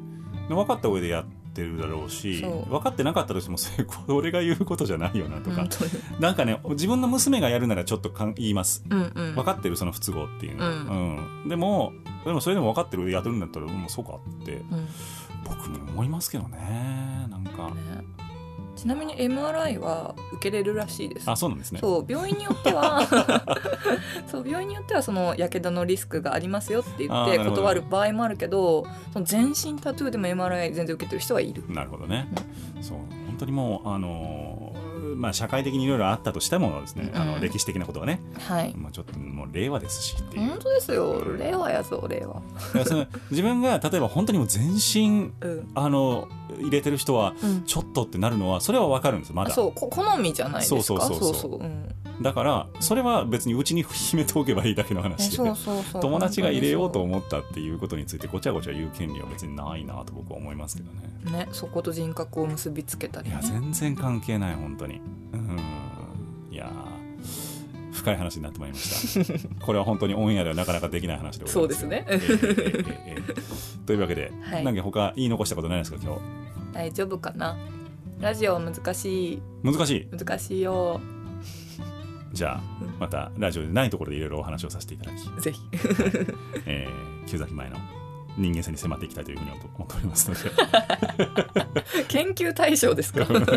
[0.49, 5.91] で分かった上でやってるだろうし分かってなかったとしてもそれこれが言うことじゃないよなとか、本当に
[6.21, 8.85] なんかね自分の娘がやるならちょっとかん言います。
[8.89, 9.35] うんうん。
[9.35, 11.17] 分かってるその不都合っていうの、うん。
[11.43, 11.49] うん。
[11.49, 11.93] でも
[12.25, 14.89] でもそれでも分かってるやってるんだったらもうそうかってうん。
[15.45, 17.69] 僕も思いますけどねなんか。
[17.69, 17.75] ね
[18.77, 21.31] ちなみに MRI は受けれるらしいです。
[21.31, 21.81] あそうなんですね。
[21.81, 23.03] そう病院によっては
[24.31, 31.65] そう病院によってはそのやけどのリスクがありますよって言って断る場合もあるけどその全身タトゥーでも MRI 全然受けてる人はいる。
[31.69, 32.29] なるほどね、
[32.81, 34.85] そう本当にもうあのー
[35.15, 37.27] まあ社会的にいろいろあったとしてもですね、あうん。
[37.33, 38.75] の歴史的なことはね、はい。
[38.77, 40.49] まあ、ちょっともう令和ですしっていう。
[40.49, 41.23] 本当ですよ。
[41.39, 42.85] 令和やぞ令和。
[42.85, 45.71] その自分が例えば本当にもう全身うん。
[45.75, 46.29] あの
[46.61, 47.63] 入れてる人はうん。
[47.65, 49.51] ちょっとってなるのはそれは分かるんですまだ。
[49.51, 50.83] そうこ好みじゃないですか？
[50.83, 51.61] そうそうそうそう。
[51.61, 51.95] うん。
[52.23, 55.53] だからそれは別にうちに秘めておけばいいだけのえ話で。
[56.01, 61.39] 友達が入れようと本思ったっていうことについてごちゃごちゃ言う権利は別にないなと僕は思いますけどね。
[61.39, 63.39] ねそこと人格を結びつけたりね。
[63.41, 65.01] いや全然関係ない本当に。
[65.33, 65.59] うん。
[66.51, 66.71] いや
[68.05, 69.49] 深い話になってまいりました。
[69.65, 71.81] これは本当にオンエアではなかなかできない話でございます。
[71.81, 72.07] そうですね、
[73.87, 76.21] というわけで、はい、何か他言い残したことないですか今日？
[76.75, 77.57] 大丈夫かな？
[78.21, 79.43] ラジオ難しい。
[79.63, 80.17] 難しい？
[80.17, 81.01] 難しいよ。
[82.33, 82.63] じゃあ、
[83.01, 85.41] またラジオでないところでいろいろお話をさせていただき。
[85.41, 87.77] ぜひ、はい、えー、旧崎前の
[88.37, 90.51] 人間性に迫っていきたいというふうに思っておりますので。
[92.09, 93.25] 研究対象ですか？
[93.33, 93.53] なんか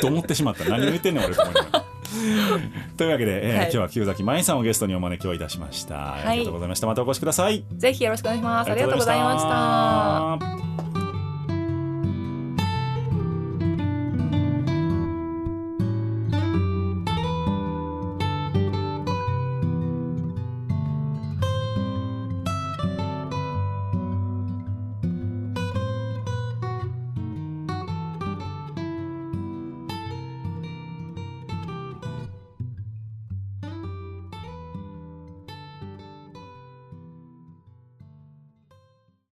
[0.00, 0.64] どもってしまった。
[0.64, 1.84] 何を言ってんねん俺と思いながら。
[2.96, 3.64] というわけで、えーはい。
[3.64, 6.86] 今日は旧崎舞さんをゲストにお招きをいたしました、ありがとうございました。
[6.86, 8.70] またお越しくださいぜひよろしくお願いします。
[8.70, 10.86] ありがとうございました。
[10.86, 10.91] た